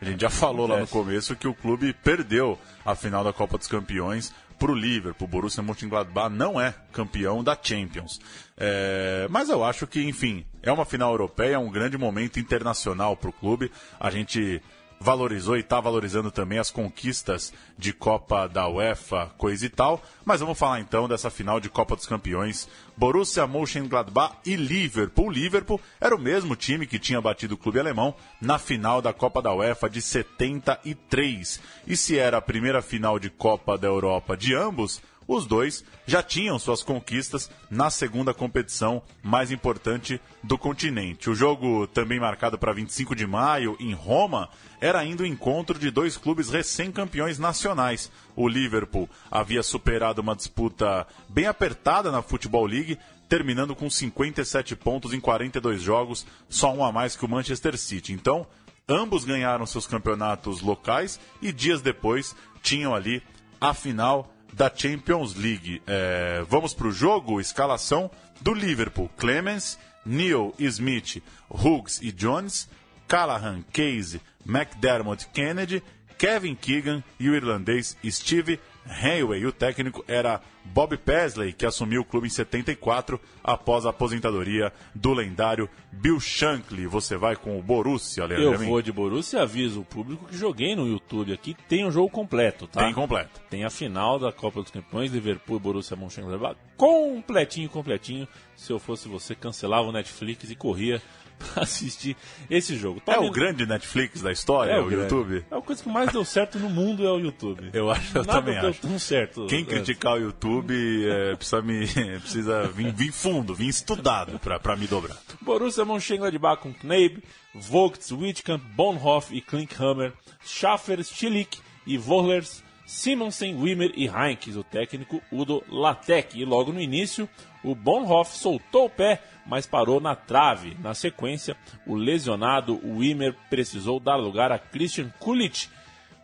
A 0.00 0.04
gente 0.04 0.20
já 0.20 0.30
falou 0.30 0.66
lá 0.66 0.78
no 0.78 0.86
começo 0.86 1.34
que 1.34 1.48
o 1.48 1.54
clube 1.54 1.92
perdeu 1.92 2.58
a 2.84 2.94
final 2.94 3.24
da 3.24 3.32
Copa 3.32 3.56
dos 3.56 3.66
Campeões 3.66 4.32
para 4.58 4.70
o 4.70 4.74
Liverpool. 4.74 5.26
O 5.26 5.30
Borussia 5.30 5.62
Mönchengladbach 5.62 6.34
não 6.34 6.60
é 6.60 6.74
campeão 6.92 7.42
da 7.42 7.56
Champions. 7.60 8.20
É, 8.56 9.26
mas 9.30 9.48
eu 9.48 9.64
acho 9.64 9.86
que, 9.86 10.02
enfim, 10.02 10.44
é 10.62 10.72
uma 10.72 10.84
final 10.84 11.12
europeia, 11.12 11.54
é 11.54 11.58
um 11.58 11.70
grande 11.70 11.96
momento 11.96 12.40
internacional 12.40 13.16
para 13.16 13.30
o 13.30 13.32
clube. 13.32 13.70
A 14.00 14.10
gente 14.10 14.62
valorizou 15.00 15.56
e 15.56 15.60
está 15.60 15.80
valorizando 15.80 16.30
também 16.30 16.58
as 16.58 16.70
conquistas 16.70 17.52
de 17.78 17.92
Copa 17.92 18.48
da 18.48 18.68
UEFA, 18.68 19.30
coisa 19.36 19.66
e 19.66 19.68
tal. 19.68 20.02
Mas 20.24 20.40
vamos 20.40 20.58
falar 20.58 20.80
então 20.80 21.08
dessa 21.08 21.30
final 21.30 21.60
de 21.60 21.68
Copa 21.68 21.96
dos 21.96 22.06
Campeões. 22.06 22.68
Borussia 22.96 23.46
Mönchengladbach 23.46 24.36
e 24.44 24.56
Liverpool. 24.56 25.30
Liverpool 25.30 25.80
era 26.00 26.14
o 26.14 26.18
mesmo 26.18 26.56
time 26.56 26.86
que 26.86 26.98
tinha 26.98 27.20
batido 27.20 27.54
o 27.54 27.58
clube 27.58 27.78
alemão 27.78 28.14
na 28.40 28.58
final 28.58 29.02
da 29.02 29.12
Copa 29.12 29.42
da 29.42 29.54
UEFA 29.54 29.88
de 29.88 30.00
73. 30.00 31.60
E 31.86 31.96
se 31.96 32.18
era 32.18 32.38
a 32.38 32.42
primeira 32.42 32.80
final 32.80 33.18
de 33.18 33.30
Copa 33.30 33.76
da 33.76 33.86
Europa 33.86 34.36
de 34.36 34.54
ambos, 34.54 35.02
os 35.26 35.46
dois 35.46 35.84
já 36.06 36.22
tinham 36.22 36.58
suas 36.58 36.82
conquistas 36.82 37.50
na 37.70 37.90
segunda 37.90 38.32
competição 38.32 39.02
mais 39.22 39.50
importante 39.50 40.20
do 40.42 40.56
continente. 40.56 41.28
O 41.28 41.34
jogo, 41.34 41.86
também 41.88 42.20
marcado 42.20 42.56
para 42.56 42.72
25 42.72 43.14
de 43.14 43.26
maio, 43.26 43.76
em 43.80 43.92
Roma, 43.92 44.48
era 44.80 45.00
ainda 45.00 45.22
o 45.22 45.26
encontro 45.26 45.78
de 45.78 45.90
dois 45.90 46.16
clubes 46.16 46.48
recém-campeões 46.48 47.38
nacionais. 47.38 48.10
O 48.36 48.48
Liverpool 48.48 49.08
havia 49.30 49.62
superado 49.62 50.20
uma 50.20 50.36
disputa 50.36 51.06
bem 51.28 51.46
apertada 51.46 52.12
na 52.12 52.22
Football 52.22 52.66
League, 52.66 52.98
terminando 53.28 53.74
com 53.74 53.90
57 53.90 54.76
pontos 54.76 55.12
em 55.12 55.20
42 55.20 55.82
jogos, 55.82 56.24
só 56.48 56.72
um 56.72 56.84
a 56.84 56.92
mais 56.92 57.16
que 57.16 57.24
o 57.24 57.28
Manchester 57.28 57.76
City. 57.76 58.12
Então, 58.12 58.46
ambos 58.88 59.24
ganharam 59.24 59.66
seus 59.66 59.86
campeonatos 59.86 60.60
locais 60.60 61.18
e 61.42 61.50
dias 61.50 61.80
depois 61.80 62.36
tinham 62.62 62.94
ali 62.94 63.22
a 63.60 63.74
final 63.74 64.32
da 64.56 64.72
Champions 64.74 65.34
League. 65.34 65.82
É, 65.86 66.42
vamos 66.48 66.72
para 66.72 66.88
o 66.88 66.92
jogo, 66.92 67.40
escalação 67.40 68.10
do 68.40 68.54
Liverpool. 68.54 69.10
Clemens, 69.18 69.78
Neil, 70.04 70.54
Smith, 70.58 71.22
Hughes 71.50 72.00
e 72.00 72.10
Jones, 72.10 72.68
Callahan, 73.06 73.62
Case, 73.70 74.20
McDermott, 74.46 75.28
Kennedy, 75.28 75.82
Kevin 76.16 76.54
Keegan 76.54 77.04
e 77.20 77.28
o 77.28 77.34
irlandês 77.34 77.96
Steve 78.10 78.58
Hanway. 78.88 79.44
O 79.46 79.52
técnico 79.52 80.04
era 80.06 80.40
Bob 80.64 80.96
Paisley, 80.96 81.52
que 81.52 81.66
assumiu 81.66 82.02
o 82.02 82.04
clube 82.04 82.26
em 82.26 82.30
74 82.30 83.20
após 83.42 83.86
a 83.86 83.90
aposentadoria 83.90 84.72
do 84.94 85.12
lendário 85.12 85.68
Bill 85.92 86.18
Shankly. 86.20 86.86
Você 86.86 87.16
vai 87.16 87.36
com 87.36 87.58
o 87.58 87.62
Borussia, 87.62 88.26
Leandro? 88.26 88.62
Eu 88.62 88.68
vou 88.68 88.82
de 88.82 88.92
Borussia 88.92 89.38
e 89.38 89.42
aviso 89.42 89.80
o 89.80 89.84
público 89.84 90.26
que 90.26 90.36
joguei 90.36 90.74
no 90.74 90.86
YouTube 90.86 91.32
aqui. 91.32 91.56
Tem 91.68 91.84
o 91.84 91.88
um 91.88 91.90
jogo 91.90 92.10
completo, 92.10 92.66
tá? 92.66 92.84
Tem 92.84 92.92
completo. 92.92 93.40
Tem 93.48 93.64
a 93.64 93.70
final 93.70 94.18
da 94.18 94.32
Copa 94.32 94.62
dos 94.62 94.70
Campeões, 94.70 95.12
Liverpool 95.12 95.56
e 95.56 95.60
Borussia 95.60 95.96
Mönchengladbach. 95.96 96.56
Completinho, 96.76 97.68
completinho. 97.68 98.28
Se 98.54 98.72
eu 98.72 98.78
fosse 98.78 99.08
você, 99.08 99.34
cancelava 99.34 99.88
o 99.88 99.92
Netflix 99.92 100.50
e 100.50 100.54
corria 100.56 101.00
assistir 101.56 102.16
esse 102.48 102.76
jogo. 102.76 103.02
é 103.06 103.18
o 103.18 103.30
grande 103.30 103.66
Netflix 103.66 104.20
da 104.22 104.32
história, 104.32 104.72
é 104.72 104.80
o, 104.80 104.86
o 104.86 104.92
YouTube? 104.92 105.44
É 105.50 105.56
a 105.56 105.60
coisa 105.60 105.82
que 105.82 105.88
mais 105.88 106.10
deu 106.12 106.24
certo 106.24 106.58
no 106.58 106.68
mundo 106.68 107.06
é 107.06 107.10
o 107.10 107.18
YouTube. 107.18 107.70
Eu 107.72 107.90
acho, 107.90 108.16
eu 108.16 108.24
Nada 108.24 108.40
também 108.40 108.60
deu 108.60 108.70
acho. 108.70 108.80
tão 108.80 108.98
certo. 108.98 109.46
Quem 109.46 109.64
criticar 109.64 110.14
o 110.14 110.18
YouTube 110.18 110.74
é, 111.08 111.36
precisa, 111.36 111.62
me, 111.62 111.86
precisa 112.20 112.68
vir, 112.68 112.92
vir, 112.92 113.12
fundo, 113.12 113.54
vir 113.54 113.68
estudado 113.68 114.38
para 114.38 114.76
me 114.76 114.86
dobrar. 114.86 115.16
Borussia 115.42 115.84
Mönchengladbach 115.84 116.62
com 116.62 116.72
Kneib, 116.72 117.22
Vogts, 117.54 118.12
Wittkamp, 118.12 118.62
Bonhoff 118.74 119.34
e 119.34 119.40
Klinkhammer, 119.40 120.12
Schaffer, 120.44 121.02
Schilik 121.04 121.58
e 121.86 121.98
Wohlers, 121.98 122.62
Simonsen, 122.86 123.60
Wimmer 123.60 123.92
e 123.96 124.06
Heinz, 124.06 124.56
o 124.56 124.62
técnico 124.62 125.20
Udo 125.30 125.62
Lattek. 125.68 126.40
E 126.40 126.44
logo 126.44 126.72
no 126.72 126.80
início, 126.80 127.28
o 127.64 127.74
Bonhoff 127.74 128.36
soltou 128.36 128.86
o 128.86 128.90
pé, 128.90 129.20
mas 129.44 129.66
parou 129.66 130.00
na 130.00 130.14
trave. 130.14 130.76
Na 130.80 130.94
sequência, 130.94 131.56
o 131.84 131.96
lesionado 131.96 132.80
Wimmer 132.84 133.34
precisou 133.50 133.98
dar 133.98 134.14
lugar 134.14 134.52
a 134.52 134.58
Christian 134.58 135.12
Kulic. 135.18 135.68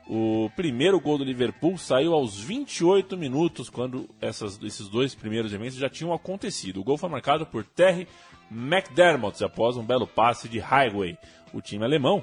O 0.07 0.51
primeiro 0.57 1.01
gol 1.01 1.19
do 1.19 1.25
Liverpool 1.25 1.77
saiu 1.77 2.15
aos 2.15 2.39
28 2.39 3.17
minutos, 3.17 3.69
quando 3.69 4.09
essas, 4.21 4.61
esses 4.63 4.89
dois 4.89 5.15
primeiros 5.15 5.53
eventos 5.53 5.77
já 5.77 5.89
tinham 5.89 6.13
acontecido. 6.13 6.81
O 6.81 6.85
gol 6.85 6.97
foi 6.97 7.09
marcado 7.09 7.45
por 7.45 7.65
Terry 7.65 8.07
McDermott 8.51 9.43
após 9.43 9.77
um 9.77 9.85
belo 9.85 10.07
passe 10.07 10.49
de 10.49 10.61
Highway. 10.61 11.19
O 11.53 11.61
time 11.61 11.85
alemão 11.85 12.23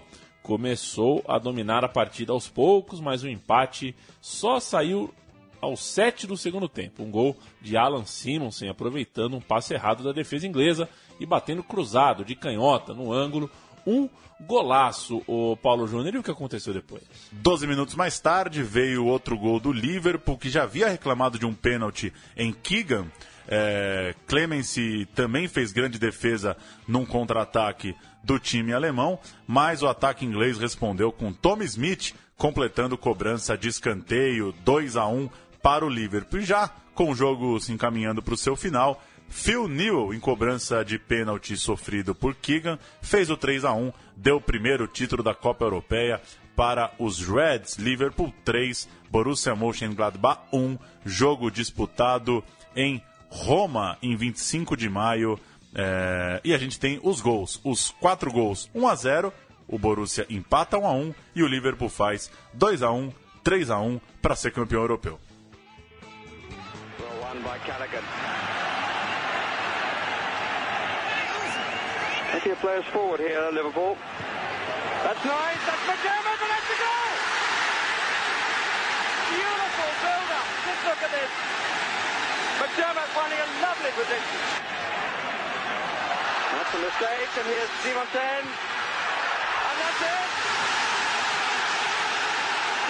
começou 0.50 1.24
a 1.28 1.38
dominar 1.38 1.86
a 1.86 1.88
partida 1.88 2.34
aos 2.34 2.50
poucos, 2.50 3.00
mas 3.00 3.22
o 3.22 3.30
empate 3.30 3.96
só 4.20 4.60
saiu 4.60 5.14
aos 5.62 5.80
7 5.80 6.26
do 6.26 6.36
segundo 6.36 6.68
tempo. 6.68 7.04
Um 7.04 7.12
gol 7.12 7.38
de 7.62 7.78
Alan 7.78 8.04
Simonsen 8.04 8.68
aproveitando 8.68 9.36
um 9.36 9.42
passe 9.42 9.76
errado 9.76 10.04
da 10.04 10.12
defesa 10.12 10.48
inglesa 10.48 10.90
e 11.20 11.26
batendo 11.26 11.62
cruzado 11.62 12.26
de 12.26 12.34
canhota 12.34 12.96
no 12.96 13.14
ângulo. 13.14 13.48
um 13.86 14.10
golaço, 14.42 15.22
o 15.28 15.56
Paulo 15.58 15.88
Júnior. 15.88 16.16
E 16.16 16.18
o 16.18 16.24
que 16.24 16.32
aconteceu 16.32 16.74
depois? 16.74 17.04
12 17.32 17.68
minutos 17.68 17.94
mais 17.94 18.20
tarde 18.20 18.64
veio 18.64 19.06
outro 19.06 19.38
gol 19.38 19.60
do 19.60 19.72
Liverpool, 19.72 20.38
que 20.38 20.50
já 20.50 20.64
havia 20.64 20.88
reclamado 20.88 21.38
de 21.38 21.46
um 21.46 21.54
pênalti 21.54 22.12
em 22.36 22.52
Keegan. 22.52 23.06
É, 23.48 24.14
também 25.16 25.48
fez 25.48 25.72
grande 25.72 26.00
defesa 26.00 26.56
num 26.88 27.06
contra-ataque 27.06 27.96
do 28.24 28.40
time 28.40 28.74
alemão, 28.74 29.20
mas 29.48 29.82
o 29.82 29.88
ataque 29.88 30.26
inglês 30.26 30.58
respondeu 30.58 31.12
com 31.12 31.32
Tom 31.34 31.62
Smith 31.64 32.14
completando 32.38 32.98
cobrança 32.98 33.58
de 33.58 33.68
escanteio 33.68 34.54
2 34.64 34.96
a 34.96 35.08
1 35.08 35.30
para 35.62 35.86
o 35.86 35.90
Liverpool. 35.90 36.42
Já 36.42 36.70
com 36.94 37.12
o 37.12 37.16
jogo 37.16 37.60
se 37.60 37.72
encaminhando 37.72 38.22
para 38.22 38.34
o 38.34 38.38
seu 38.38 38.56
final, 38.56 39.02
Phil 39.30 39.68
Newell, 39.68 40.14
em 40.14 40.20
cobrança 40.20 40.84
de 40.84 40.98
pênalti 40.98 41.56
sofrido 41.56 42.16
por 42.16 42.36
Keegan, 42.36 42.80
fez 43.02 43.30
o 43.30 43.38
3 43.38 43.64
a 43.66 43.74
1 43.74 43.92
deu 44.16 44.38
o 44.38 44.42
primeiro 44.42 44.88
título 44.88 45.24
da 45.24 45.34
Copa 45.34 45.64
Europeia 45.64 46.22
para 46.56 46.92
os 47.00 47.26
Reds. 47.26 47.78
Liverpool 47.78 48.34
3, 48.44 48.90
Borussia 49.10 49.56
Mönchengladbach 49.56 50.42
1, 50.52 50.78
jogo 51.06 51.50
disputado 51.50 52.44
em 52.76 53.02
Roma 53.30 53.98
em 54.02 54.16
25 54.16 54.76
de 54.76 54.90
maio. 54.90 55.40
É... 55.74 56.42
E 56.44 56.54
a 56.54 56.58
gente 56.58 56.80
tem 56.80 57.00
os 57.04 57.22
gols, 57.22 57.60
os 57.64 57.92
quatro 58.00 58.32
gols, 58.32 58.70
1 58.74 58.88
a 58.88 58.96
0 58.96 59.34
o 59.68 59.78
Borussia 59.78 60.26
empata 60.30 60.78
1 60.78 60.88
a 60.88 60.92
1 60.92 61.14
e 61.36 61.44
o 61.44 61.48
Liverpool 61.48 61.90
faz 61.90 62.32
2 62.54 62.82
a 62.82 62.92
1 62.92 63.14
3 63.44 63.70
a 63.70 63.80
1 63.80 64.00
para 64.22 64.36
ser 64.36 64.52
campeão 64.52 64.82
europeu. 64.82 65.20
Beautiful 79.30 79.92
build-up. 80.02 80.46
Just 80.66 80.82
look 80.86 81.02
at 81.04 81.12
this. 81.12 81.32
McDermott 82.60 83.10
finding 83.14 83.40
a 83.40 83.48
lovely 83.62 83.92
position. 83.94 84.79
That's 86.70 86.82
a 86.82 86.86
mistake, 86.86 87.34
and 87.34 87.48
here's 87.50 87.74
Simonsen. 87.82 88.46
And 88.46 89.76
that's 89.82 90.02
it. 90.06 90.30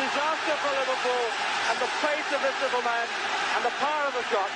Disaster 0.03 0.55
for 0.59 0.71
Liverpool, 0.75 1.25
and 1.71 1.79
the 1.79 1.87
pace 2.03 2.27
of 2.35 2.41
this 2.43 2.59
little 2.59 2.83
man, 2.83 3.07
and 3.55 3.63
the 3.63 3.71
power 3.79 4.03
of 4.07 4.13
the 4.19 4.23
shot. 4.27 4.51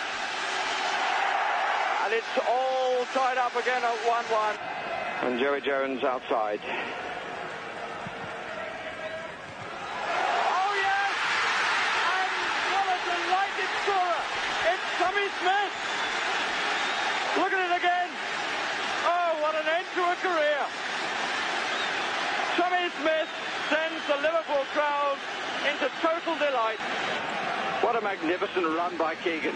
And 2.03 2.13
it's 2.13 2.35
all 2.49 3.05
tied 3.15 3.37
up 3.37 3.55
again 3.55 3.81
at 3.81 3.95
1-1. 4.03 4.59
And 5.23 5.39
Joey 5.39 5.61
Jones 5.61 6.03
outside. 6.03 6.59
Oh 10.51 10.71
yes! 10.83 11.15
And 12.11 12.27
what 12.75 12.91
a 12.91 12.99
delighted 13.07 13.71
scorer! 13.87 14.19
It's 14.67 14.83
Tommy 14.99 15.31
Smith! 15.39 15.71
Look 17.39 17.53
at 17.53 17.71
it 17.71 17.77
again! 17.79 18.09
Oh, 19.05 19.35
what 19.41 19.55
an 19.55 19.67
end 19.67 19.82
to 19.93 20.01
a 20.01 20.15
career! 20.25 20.61
Tommy 22.57 22.89
Smith 23.01 23.29
sends 23.69 24.01
the 24.07 24.17
Liverpool 24.21 24.65
crowd 24.73 25.17
into 25.69 25.89
total 26.01 26.35
delight. 26.37 26.79
What 27.81 27.95
a 27.95 28.01
magnificent 28.01 28.65
run 28.65 28.97
by 28.97 29.15
Keegan. 29.15 29.55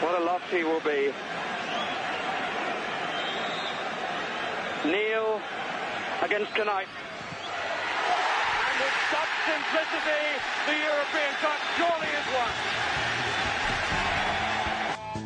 What 0.00 0.20
a 0.20 0.24
loss 0.24 0.42
he 0.50 0.64
will 0.64 0.80
be. 0.80 1.12
Neil 4.86 5.40
against 6.22 6.56
Knight. 6.56 6.88
And 8.68 8.76
with 8.80 8.96
such 9.12 9.32
simplicity, 9.52 10.24
the 10.66 10.76
European 10.88 11.32
Cup 11.42 11.60
surely 11.76 12.10
is 12.20 12.26
won. 12.32 12.52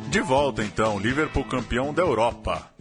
De 0.09 0.21
volta 0.21 0.63
então, 0.63 0.99
Liverpool 0.99 1.43
campeão 1.45 1.93
da 1.93 2.03
Europa. 2.03 2.72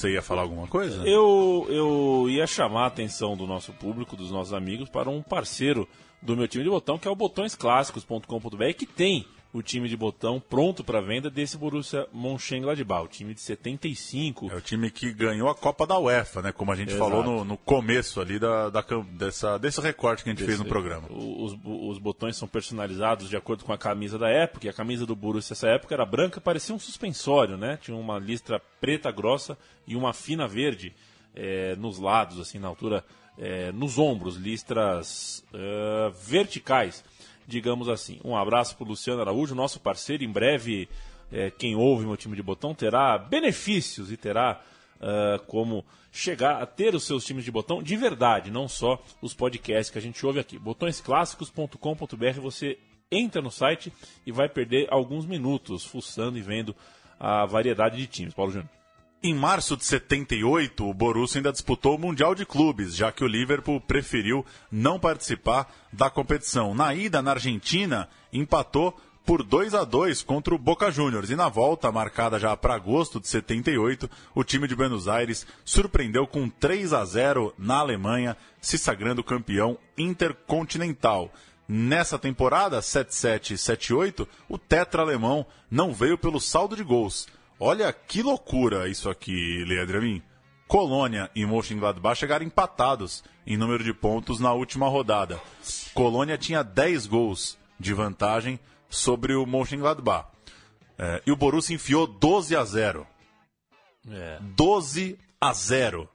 Você 0.00 0.12
ia 0.12 0.22
falar 0.22 0.40
alguma 0.40 0.66
coisa? 0.66 1.06
Eu, 1.06 1.66
eu 1.68 2.24
ia 2.30 2.46
chamar 2.46 2.84
a 2.84 2.86
atenção 2.86 3.36
do 3.36 3.46
nosso 3.46 3.70
público, 3.74 4.16
dos 4.16 4.30
nossos 4.30 4.54
amigos, 4.54 4.88
para 4.88 5.10
um 5.10 5.20
parceiro 5.20 5.86
do 6.22 6.34
meu 6.34 6.48
time 6.48 6.64
de 6.64 6.70
botão, 6.70 6.98
que 6.98 7.06
é 7.06 7.10
o 7.10 7.14
botõesclássicos.com.br, 7.14 8.72
que 8.78 8.86
tem 8.86 9.26
o 9.52 9.62
time 9.62 9.88
de 9.88 9.96
botão 9.96 10.40
pronto 10.40 10.84
para 10.84 11.00
venda 11.00 11.28
desse 11.28 11.56
Borussia 11.56 12.06
Mönchengladbach, 12.12 13.04
o 13.04 13.08
time 13.08 13.34
de 13.34 13.40
75. 13.40 14.50
É 14.50 14.54
o 14.54 14.60
time 14.60 14.90
que 14.90 15.12
ganhou 15.12 15.48
a 15.48 15.54
Copa 15.54 15.86
da 15.86 15.98
UEFA, 15.98 16.40
né? 16.40 16.52
Como 16.52 16.70
a 16.70 16.76
gente 16.76 16.92
Exato. 16.92 17.10
falou 17.10 17.24
no, 17.24 17.44
no, 17.44 17.56
começo 17.56 18.20
ali 18.20 18.38
da, 18.38 18.70
da, 18.70 18.84
dessa, 19.12 19.58
desse 19.58 19.80
recorte 19.80 20.22
que 20.22 20.30
a 20.30 20.32
gente 20.32 20.38
desse, 20.38 20.50
fez 20.50 20.58
no 20.60 20.66
programa. 20.66 21.08
Os, 21.10 21.56
os 21.64 21.98
botões 21.98 22.36
são 22.36 22.46
personalizados 22.46 23.28
de 23.28 23.36
acordo 23.36 23.64
com 23.64 23.72
a 23.72 23.78
camisa 23.78 24.18
da 24.18 24.28
época, 24.28 24.66
e 24.66 24.68
a 24.70 24.72
camisa 24.72 25.04
do 25.04 25.16
Borussia 25.16 25.52
nessa 25.52 25.68
época 25.68 25.94
era 25.94 26.06
branca, 26.06 26.40
parecia 26.40 26.74
um 26.74 26.78
suspensório, 26.78 27.56
né? 27.56 27.76
Tinha 27.82 27.96
uma 27.96 28.18
listra 28.18 28.60
preta 28.80 29.10
grossa 29.10 29.58
e 29.84 29.96
uma 29.96 30.12
fina 30.12 30.46
verde 30.46 30.94
é, 31.34 31.74
nos 31.74 31.98
lados, 31.98 32.38
assim, 32.38 32.60
na 32.60 32.68
altura, 32.68 33.04
é, 33.36 33.72
nos 33.72 33.98
ombros, 33.98 34.36
listras 34.36 35.44
é, 35.52 36.12
verticais 36.24 37.02
digamos 37.50 37.88
assim. 37.88 38.20
Um 38.24 38.36
abraço 38.36 38.76
para 38.76 38.84
o 38.84 38.88
Luciano 38.88 39.20
Araújo, 39.20 39.54
nosso 39.54 39.80
parceiro. 39.80 40.24
Em 40.24 40.30
breve, 40.30 40.88
é, 41.30 41.50
quem 41.50 41.74
ouve 41.74 42.06
meu 42.06 42.16
time 42.16 42.36
de 42.36 42.42
botão 42.42 42.74
terá 42.74 43.18
benefícios 43.18 44.10
e 44.10 44.16
terá 44.16 44.60
uh, 45.00 45.44
como 45.46 45.84
chegar 46.12 46.62
a 46.62 46.66
ter 46.66 46.94
os 46.94 47.04
seus 47.04 47.24
times 47.24 47.44
de 47.44 47.50
botão 47.50 47.82
de 47.82 47.96
verdade, 47.96 48.50
não 48.50 48.68
só 48.68 49.02
os 49.20 49.34
podcasts 49.34 49.90
que 49.90 49.98
a 49.98 50.02
gente 50.02 50.24
ouve 50.24 50.40
aqui. 50.40 50.58
Botõesclássicos.com.br 50.58 52.40
você 52.40 52.78
entra 53.10 53.42
no 53.42 53.50
site 53.50 53.92
e 54.24 54.32
vai 54.32 54.48
perder 54.48 54.86
alguns 54.90 55.26
minutos 55.26 55.84
fuçando 55.84 56.38
e 56.38 56.42
vendo 56.42 56.74
a 57.18 57.44
variedade 57.44 57.96
de 57.96 58.06
times. 58.06 58.34
Paulo 58.34 58.52
Júnior. 58.52 58.79
Em 59.22 59.34
março 59.34 59.76
de 59.76 59.84
78, 59.84 60.88
o 60.88 60.94
Borussia 60.94 61.40
ainda 61.40 61.52
disputou 61.52 61.94
o 61.94 61.98
Mundial 61.98 62.34
de 62.34 62.46
Clubes, 62.46 62.96
já 62.96 63.12
que 63.12 63.22
o 63.22 63.26
Liverpool 63.26 63.78
preferiu 63.78 64.46
não 64.72 64.98
participar 64.98 65.70
da 65.92 66.08
competição. 66.08 66.74
Na 66.74 66.94
ida 66.94 67.20
na 67.20 67.32
Argentina, 67.32 68.08
empatou 68.32 68.98
por 69.26 69.42
2 69.42 69.74
a 69.74 69.84
2 69.84 70.22
contra 70.22 70.54
o 70.54 70.58
Boca 70.58 70.90
Juniors. 70.90 71.28
E 71.28 71.36
na 71.36 71.50
volta, 71.50 71.92
marcada 71.92 72.38
já 72.38 72.56
para 72.56 72.72
agosto 72.72 73.20
de 73.20 73.28
78, 73.28 74.10
o 74.34 74.42
time 74.42 74.66
de 74.66 74.74
Buenos 74.74 75.06
Aires 75.06 75.46
surpreendeu 75.66 76.26
com 76.26 76.48
3 76.48 76.94
a 76.94 77.04
0 77.04 77.52
na 77.58 77.76
Alemanha, 77.76 78.34
se 78.58 78.78
sagrando 78.78 79.22
campeão 79.22 79.76
intercontinental. 79.98 81.30
Nessa 81.68 82.18
temporada, 82.18 82.80
77 82.80 83.58
78, 83.58 84.26
o 84.48 84.56
tetra 84.56 85.02
alemão 85.02 85.44
não 85.70 85.92
veio 85.92 86.16
pelo 86.16 86.40
saldo 86.40 86.74
de 86.74 86.82
gols 86.82 87.28
Olha 87.62 87.92
que 87.92 88.22
loucura 88.22 88.88
isso 88.88 89.10
aqui, 89.10 89.62
Leandro 89.66 89.98
Amin. 89.98 90.22
Colônia 90.66 91.30
e 91.34 91.44
Mönchengladbach 91.44 92.18
chegaram 92.18 92.46
empatados 92.46 93.22
em 93.46 93.54
número 93.58 93.84
de 93.84 93.92
pontos 93.92 94.40
na 94.40 94.54
última 94.54 94.88
rodada. 94.88 95.38
Colônia 95.92 96.38
tinha 96.38 96.62
10 96.62 97.06
gols 97.06 97.58
de 97.78 97.92
vantagem 97.92 98.58
sobre 98.88 99.34
o 99.34 99.44
Mönchengladbach. 99.44 100.28
É, 100.96 101.22
e 101.26 101.30
o 101.30 101.36
Borussia 101.36 101.74
enfiou 101.74 102.06
12 102.06 102.56
a 102.56 102.64
0. 102.64 103.06
É. 104.10 104.38
12 104.40 105.18
a 105.38 105.52
0 105.52 106.08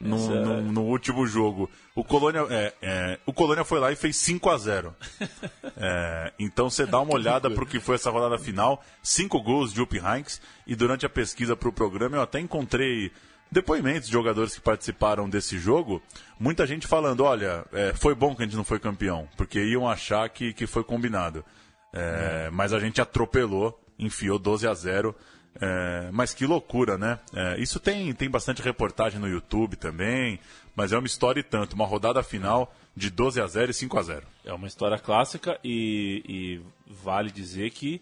no, 0.00 0.16
é... 0.16 0.40
no, 0.40 0.62
no, 0.62 0.82
último 0.82 1.26
jogo. 1.26 1.68
O 1.94 2.04
Colônia, 2.04 2.46
é, 2.50 2.74
é, 2.80 3.18
o 3.26 3.32
Colônia 3.32 3.64
foi 3.64 3.80
lá 3.80 3.90
e 3.90 3.96
fez 3.96 4.16
5 4.16 4.48
a 4.50 4.58
0 4.58 4.96
é, 5.76 6.32
Então 6.38 6.70
você 6.70 6.86
dá 6.86 7.00
uma 7.00 7.14
olhada 7.14 7.50
para 7.50 7.64
o 7.64 7.66
que 7.66 7.80
foi 7.80 7.96
essa 7.96 8.10
rodada 8.10 8.38
final. 8.38 8.82
Cinco 9.02 9.42
gols 9.42 9.72
de 9.72 9.80
Up 9.80 9.96
Heinz. 9.96 10.40
E 10.66 10.76
durante 10.76 11.04
a 11.04 11.10
pesquisa 11.10 11.56
para 11.56 11.68
o 11.68 11.72
programa 11.72 12.16
eu 12.16 12.22
até 12.22 12.38
encontrei 12.38 13.10
depoimentos 13.50 14.06
de 14.06 14.12
jogadores 14.12 14.54
que 14.54 14.60
participaram 14.60 15.28
desse 15.28 15.58
jogo. 15.58 16.02
Muita 16.38 16.66
gente 16.66 16.86
falando: 16.86 17.24
olha, 17.24 17.64
é, 17.72 17.92
foi 17.94 18.14
bom 18.14 18.34
que 18.34 18.42
a 18.42 18.44
gente 18.44 18.56
não 18.56 18.64
foi 18.64 18.78
campeão, 18.78 19.28
porque 19.36 19.58
iam 19.64 19.88
achar 19.88 20.28
que, 20.28 20.52
que 20.52 20.66
foi 20.66 20.84
combinado. 20.84 21.44
É, 21.92 22.50
mas 22.52 22.72
a 22.72 22.78
gente 22.78 23.00
atropelou, 23.00 23.78
enfiou 23.98 24.38
12 24.38 24.68
a 24.68 24.74
0 24.74 25.14
é, 25.60 26.10
mas 26.12 26.34
que 26.34 26.46
loucura, 26.46 26.96
né? 26.96 27.18
É, 27.34 27.60
isso 27.60 27.80
tem, 27.80 28.12
tem 28.12 28.30
bastante 28.30 28.62
reportagem 28.62 29.20
no 29.20 29.28
YouTube 29.28 29.76
também, 29.76 30.38
mas 30.74 30.92
é 30.92 30.98
uma 30.98 31.06
história 31.06 31.40
e 31.40 31.42
tanto. 31.42 31.74
Uma 31.74 31.86
rodada 31.86 32.22
final 32.22 32.72
de 32.94 33.10
12 33.10 33.40
a 33.40 33.46
0 33.46 33.70
e 33.70 33.74
5 33.74 33.98
a 33.98 34.02
0 34.02 34.26
É 34.44 34.52
uma 34.52 34.66
história 34.66 34.98
clássica 34.98 35.58
e, 35.64 36.22
e 36.28 36.60
vale 36.86 37.30
dizer 37.30 37.70
que, 37.70 38.00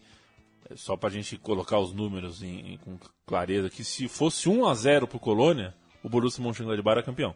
só 0.74 0.96
para 0.96 1.08
a 1.08 1.12
gente 1.12 1.36
colocar 1.38 1.78
os 1.78 1.92
números 1.92 2.42
em, 2.42 2.74
em, 2.74 2.76
com 2.78 2.98
clareza, 3.26 3.70
que 3.70 3.84
se 3.84 4.08
fosse 4.08 4.48
1 4.48 4.66
a 4.66 4.74
0 4.74 5.06
para 5.06 5.16
o 5.16 5.20
Colônia, 5.20 5.74
o 6.02 6.08
Borussia 6.08 6.42
Mönchengladbach 6.42 6.98
era 6.98 7.02
campeão. 7.02 7.34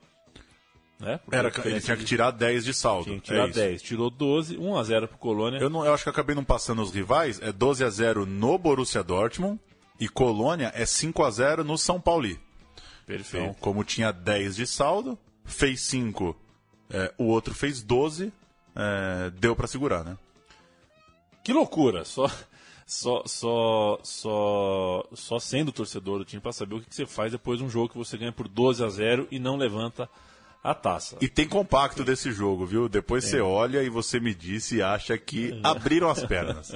Né? 0.99 1.19
Era, 1.33 1.51
ele 1.65 1.81
tinha 1.81 1.97
que 1.97 2.05
tirar 2.05 2.31
10 2.31 2.63
de 2.63 2.75
saldo. 2.75 3.05
Tinha 3.05 3.17
que 3.17 3.25
tirar 3.25 3.49
é 3.49 3.53
10. 3.53 3.81
Tirou 3.81 4.11
12, 4.11 4.59
1 4.59 4.77
a 4.77 4.83
0 4.85 5.09
para 5.09 5.15
o 5.15 5.19
Colônia. 5.19 5.59
Eu, 5.59 5.71
não, 5.71 5.83
eu 5.83 5.95
acho 5.95 6.05
que 6.05 6.11
acabei 6.11 6.37
não 6.37 6.45
passando 6.45 6.83
os 6.83 6.93
rivais. 6.93 7.41
É 7.41 7.51
12 7.51 7.83
a 7.83 7.89
0 7.89 8.27
no 8.27 8.59
Borussia 8.59 9.03
Dortmund 9.03 9.59
e 10.01 10.09
Colônia 10.09 10.73
é 10.75 10.87
5 10.87 11.23
a 11.23 11.31
0 11.31 11.63
no 11.63 11.77
São 11.77 12.01
Paulo. 12.01 12.37
Perfeito. 13.07 13.45
Então, 13.45 13.55
como 13.61 13.85
tinha 13.85 14.11
10 14.11 14.57
de 14.57 14.67
saldo, 14.67 15.19
fez 15.45 15.83
5, 15.83 16.37
é, 16.89 17.13
o 17.19 17.25
outro 17.25 17.55
fez 17.55 17.83
12, 17.83 18.33
é, 18.75 19.31
deu 19.31 19.55
para 19.55 19.67
segurar, 19.67 20.03
né? 20.03 20.17
Que 21.45 21.53
loucura! 21.53 22.05
Só, 22.05 22.31
só, 22.87 23.23
só, 23.27 23.99
só, 24.03 25.09
só 25.13 25.39
sendo 25.39 25.73
torcedor 25.73 26.19
do 26.19 26.25
time 26.25 26.41
para 26.41 26.53
saber 26.53 26.77
o 26.77 26.81
que, 26.81 26.89
que 26.89 26.95
você 26.95 27.07
faz 27.07 27.33
depois 27.33 27.59
de 27.59 27.65
um 27.65 27.71
jogo 27.71 27.91
que 27.91 27.99
você 27.99 28.17
ganha 28.17 28.33
por 28.33 28.49
12 28.49 28.83
a 28.85 28.89
0 28.89 29.29
e 29.31 29.39
não 29.39 29.57
levanta 29.57 30.09
a 30.63 30.75
taça. 30.75 31.17
E 31.21 31.29
tem 31.29 31.49
compacto 31.49 32.05
desse 32.05 32.33
jogo, 32.33 32.67
viu? 32.67 32.89
Depois 32.89 33.25
você 33.25 33.41
olha 33.41 33.83
e 33.83 33.89
você 33.89 34.21
me 34.21 34.35
disse 34.35 34.77
e 34.77 34.83
acha 34.83 35.17
que 35.17 35.59
abriram 35.65 36.11
as 36.11 36.25
pernas. 36.25 36.75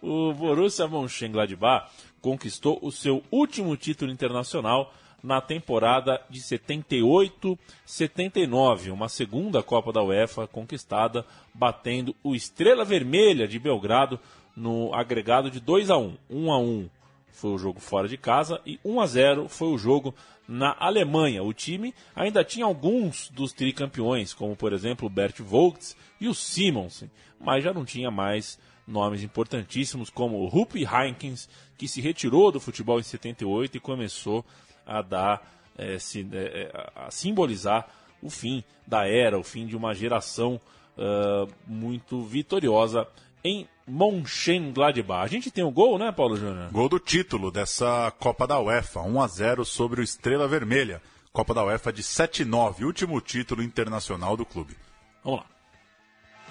O 0.00 0.32
Borussia 0.32 0.88
Mönchengladbach 0.88 1.90
conquistou 2.20 2.78
o 2.82 2.90
seu 2.90 3.22
último 3.30 3.76
título 3.76 4.10
internacional 4.10 4.92
na 5.22 5.40
temporada 5.40 6.20
de 6.30 6.40
78-79, 6.40 8.92
uma 8.92 9.08
segunda 9.08 9.62
Copa 9.62 9.92
da 9.92 10.02
UEFA 10.02 10.46
conquistada, 10.46 11.26
batendo 11.52 12.14
o 12.22 12.34
Estrela 12.34 12.84
Vermelha 12.84 13.48
de 13.48 13.58
Belgrado 13.58 14.20
no 14.56 14.94
agregado 14.94 15.50
de 15.50 15.60
2 15.60 15.90
a 15.90 15.98
1. 15.98 16.16
1 16.30 16.52
a 16.52 16.58
1 16.58 16.88
foi 17.30 17.50
o 17.50 17.58
jogo 17.58 17.80
fora 17.80 18.08
de 18.08 18.16
casa 18.16 18.60
e 18.66 18.80
1 18.84 19.00
a 19.00 19.06
0 19.06 19.48
foi 19.48 19.68
o 19.68 19.78
jogo 19.78 20.14
na 20.46 20.76
Alemanha. 20.78 21.42
O 21.42 21.52
time 21.52 21.94
ainda 22.14 22.42
tinha 22.42 22.66
alguns 22.66 23.30
dos 23.30 23.52
tricampeões, 23.52 24.34
como 24.34 24.56
por 24.56 24.72
exemplo 24.72 25.08
Bert 25.08 25.40
Vogts 25.40 25.96
e 26.20 26.26
o 26.26 26.34
Simonsen, 26.34 27.08
mas 27.40 27.62
já 27.62 27.72
não 27.72 27.84
tinha 27.84 28.10
mais 28.10 28.58
nomes 28.86 29.22
importantíssimos 29.22 30.10
como 30.10 30.38
o 30.38 30.48
Rupi 30.48 30.84
Heinkens, 30.84 31.48
que 31.78 31.88
se 31.88 32.00
retirou 32.02 32.50
do 32.52 32.60
futebol 32.60 32.98
em 33.00 33.02
78 33.04 33.76
e 33.76 33.80
começou 33.80 34.44
a 34.84 35.00
dar, 35.00 35.40
eh, 35.78 35.98
se- 35.98 36.26
eh, 36.32 36.70
a 36.96 37.10
simbolizar 37.10 37.88
o 38.20 38.28
fim 38.28 38.62
da 38.86 39.06
era, 39.08 39.38
o 39.38 39.44
fim 39.44 39.64
de 39.66 39.76
uma 39.76 39.94
geração 39.94 40.60
ah, 41.00 41.46
muito 41.64 42.20
vitoriosa 42.24 43.06
em 43.44 43.68
Mönchengladbach. 43.86 45.22
A 45.24 45.28
gente 45.28 45.48
tem 45.50 45.62
o 45.62 45.70
gol, 45.70 45.96
né, 45.96 46.10
Paulo 46.10 46.36
Júnior? 46.36 46.70
Gol 46.72 46.88
do 46.88 46.98
título 46.98 47.52
dessa 47.52 48.12
Copa 48.18 48.46
da 48.48 48.58
UEFA, 48.60 49.00
1 49.02 49.22
a 49.22 49.26
0 49.28 49.64
sobre 49.64 50.00
o 50.00 50.04
Estrela 50.04 50.48
Vermelha. 50.48 51.00
Copa 51.32 51.54
da 51.54 51.64
UEFA 51.64 51.92
de 51.92 52.02
7-9, 52.02 52.84
último 52.84 53.20
título 53.20 53.62
internacional 53.62 54.36
do 54.36 54.44
clube. 54.44 54.76
Vamos 55.22 55.40
lá. 55.40 55.46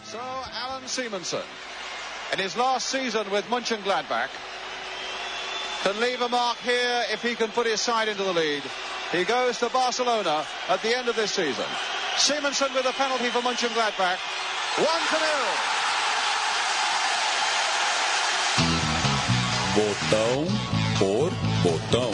So 0.06 0.18
Alan 0.18 0.88
Simonsen, 0.88 1.42
in 2.34 2.42
his 2.42 2.56
last 2.56 2.88
season 2.88 3.26
with 3.30 3.44
Mönchengladbach, 3.50 4.30
can 5.88 6.02
leave 6.02 6.22
a 6.22 6.28
mark 6.28 6.58
here 6.58 7.04
if 7.14 7.22
he 7.24 7.34
can 7.34 7.50
put 7.50 7.66
his 7.66 7.80
side 7.80 8.10
into 8.10 8.22
the 8.22 8.34
lead. 8.34 8.62
He 9.14 9.24
goes 9.24 9.58
to 9.60 9.70
Barcelona 9.70 10.46
at 10.68 10.82
the 10.82 10.94
end 10.98 11.08
of 11.08 11.16
this 11.16 11.32
season. 11.32 11.64
Simonsen 12.18 12.74
with 12.76 12.86
a 12.86 12.92
penalty 12.92 13.30
for 13.30 13.40
Mönchengladbach. 13.40 14.20
One 14.84 15.04
to 15.12 15.18
nil. 15.24 15.46
Botão 19.78 20.48
por 21.00 21.32
botão. 21.64 22.12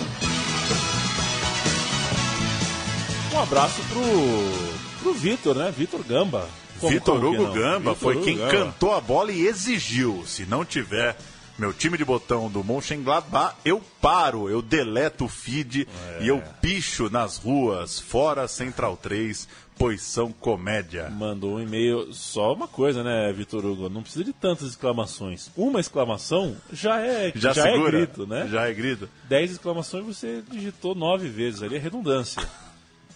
Um 3.33 3.39
abraço 3.41 3.81
pro, 3.89 5.01
pro 5.01 5.13
Vitor, 5.13 5.55
né? 5.55 5.73
Vitor 5.75 6.03
Gamba. 6.03 6.47
Vitor 6.79 7.23
Hugo? 7.25 7.53
Gamba 7.53 7.93
Vitor 7.93 7.95
foi 7.95 8.15
Hugo 8.17 8.25
quem 8.25 8.38
Gamba. 8.38 8.51
cantou 8.51 8.93
a 8.93 9.01
bola 9.01 9.31
e 9.31 9.47
exigiu. 9.47 10.23
Se 10.27 10.45
não 10.45 10.63
tiver 10.63 11.15
meu 11.57 11.71
time 11.73 11.97
de 11.97 12.03
botão 12.05 12.49
do 12.49 12.63
Mönchengladbach, 12.63 13.55
eu 13.63 13.81
paro, 14.01 14.49
eu 14.49 14.61
deleto 14.61 15.25
o 15.25 15.29
feed 15.29 15.87
É. 16.19 16.23
e 16.23 16.27
eu 16.27 16.41
picho 16.61 17.09
nas 17.09 17.37
ruas, 17.37 17.99
fora 17.99 18.47
Central 18.47 18.97
3, 18.97 19.47
pois 19.77 20.01
são 20.01 20.31
comédia. 20.31 21.09
Mandou 21.09 21.55
um 21.55 21.61
e-mail, 21.61 22.11
só 22.13 22.53
uma 22.53 22.67
coisa, 22.67 23.03
né, 23.03 23.31
Vitor 23.33 23.63
Hugo? 23.65 23.89
Não 23.89 24.01
precisa 24.01 24.23
de 24.23 24.33
tantas 24.33 24.69
exclamações. 24.69 25.49
Uma 25.55 25.79
exclamação 25.79 26.55
já 26.71 26.99
é, 26.99 27.31
Já, 27.35 27.51
é 27.51 27.53
segura? 27.53 27.91
grito, 27.97 28.25
né? 28.27 28.47
Já 28.51 28.67
é 28.67 28.73
grito. 28.73 29.07
Dez 29.29 29.51
exclamações 29.51 30.05
você 30.05 30.43
digitou 30.49 30.95
nove 30.95 31.27
vezes 31.29 31.61
ali, 31.63 31.75
é 31.75 31.79
redundância. 31.79 32.41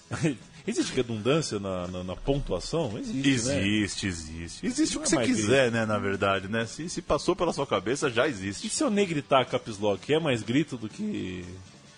Existe 0.67 0.93
redundância 0.93 1.60
na, 1.60 1.88
na, 1.88 2.03
na 2.03 2.15
pontuação? 2.15 2.97
Existe, 2.97 3.47
né? 3.47 3.65
Existe, 3.65 4.08
existe. 4.08 4.65
Existe 4.65 4.95
Não 4.95 5.01
o 5.01 5.03
é 5.03 5.06
que 5.06 5.10
você 5.10 5.15
mais 5.15 5.27
quiser, 5.27 5.71
né, 5.71 5.86
na 5.86 5.97
verdade, 5.97 6.49
né? 6.49 6.65
Se, 6.65 6.89
se 6.89 7.01
passou 7.01 7.36
pela 7.38 7.53
sua 7.53 7.65
cabeça, 7.65 8.10
já 8.10 8.27
E 8.27 8.32
existe. 8.32 8.69
se 8.69 8.84
eu 8.84 8.89
negritar 8.89 9.45
caps 9.45 9.80
lock, 9.80 10.13
é 10.13 10.19
mais 10.19 10.43
grito 10.43 10.75
do 10.75 10.89
que 10.89 11.45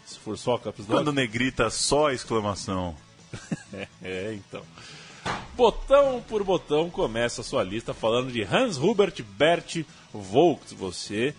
se 0.06 0.20
for 0.20 0.38
só 0.38 0.58
caps 0.58 0.82
lock? 0.88 0.92
Quando 0.92 1.12
negrita 1.12 1.70
só 1.70 2.12
exclamação. 2.12 2.96
É, 4.02 4.34
então. 4.34 4.64
Botão 5.56 6.24
por 6.28 6.44
botão 6.44 6.90
começa 6.90 7.42
a 7.42 7.44
sua 7.44 7.64
lista 7.64 7.94
falando 7.94 8.32
de 8.32 8.42
Hans 8.44 8.78
Hubert 8.78 9.22
Bert 9.38 9.84
Volks. 10.14 10.74
Você, 10.74 11.36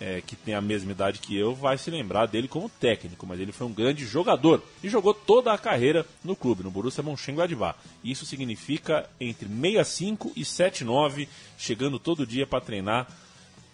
é, 0.00 0.20
que 0.20 0.36
tem 0.36 0.54
a 0.54 0.60
mesma 0.60 0.92
idade 0.92 1.18
que 1.18 1.36
eu, 1.36 1.54
vai 1.54 1.76
se 1.76 1.90
lembrar 1.90 2.26
dele 2.26 2.46
como 2.46 2.68
técnico, 2.68 3.26
mas 3.26 3.40
ele 3.40 3.52
foi 3.52 3.66
um 3.66 3.72
grande 3.72 4.04
jogador 4.04 4.62
e 4.82 4.88
jogou 4.88 5.12
toda 5.12 5.52
a 5.52 5.58
carreira 5.58 6.06
no 6.22 6.36
clube, 6.36 6.62
no 6.62 6.70
Borussia 6.70 7.02
Mönchengladbach. 7.02 7.78
Isso 8.02 8.24
significa 8.24 9.08
entre 9.20 9.48
65 9.48 10.32
e 10.36 10.44
79, 10.44 11.28
chegando 11.56 11.98
todo 11.98 12.26
dia 12.26 12.46
para 12.46 12.60
treinar, 12.60 13.08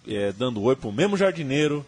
é, 0.06 0.32
dando 0.32 0.62
oi 0.62 0.74
pro 0.74 0.92
mesmo 0.92 1.16
jardineiro, 1.16 1.84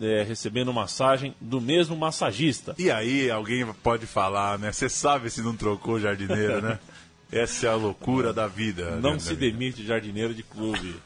é, 0.00 0.22
recebendo 0.22 0.72
massagem 0.72 1.34
do 1.40 1.60
mesmo 1.60 1.96
massagista. 1.96 2.74
E 2.78 2.90
aí 2.90 3.30
alguém 3.30 3.64
pode 3.82 4.06
falar, 4.06 4.58
né? 4.58 4.72
Você 4.72 4.88
sabe 4.88 5.30
se 5.30 5.42
não 5.42 5.56
trocou 5.56 5.94
o 5.94 6.00
jardineiro, 6.00 6.60
né? 6.60 6.78
Essa 7.30 7.66
é 7.66 7.70
a 7.70 7.74
loucura 7.74 8.30
da 8.30 8.46
vida. 8.46 8.96
Não 8.96 9.14
né, 9.14 9.18
se 9.18 9.30
da 9.30 9.34
vida. 9.34 9.52
demite 9.52 9.86
jardineiro 9.86 10.34
de 10.34 10.42
clube. 10.42 10.96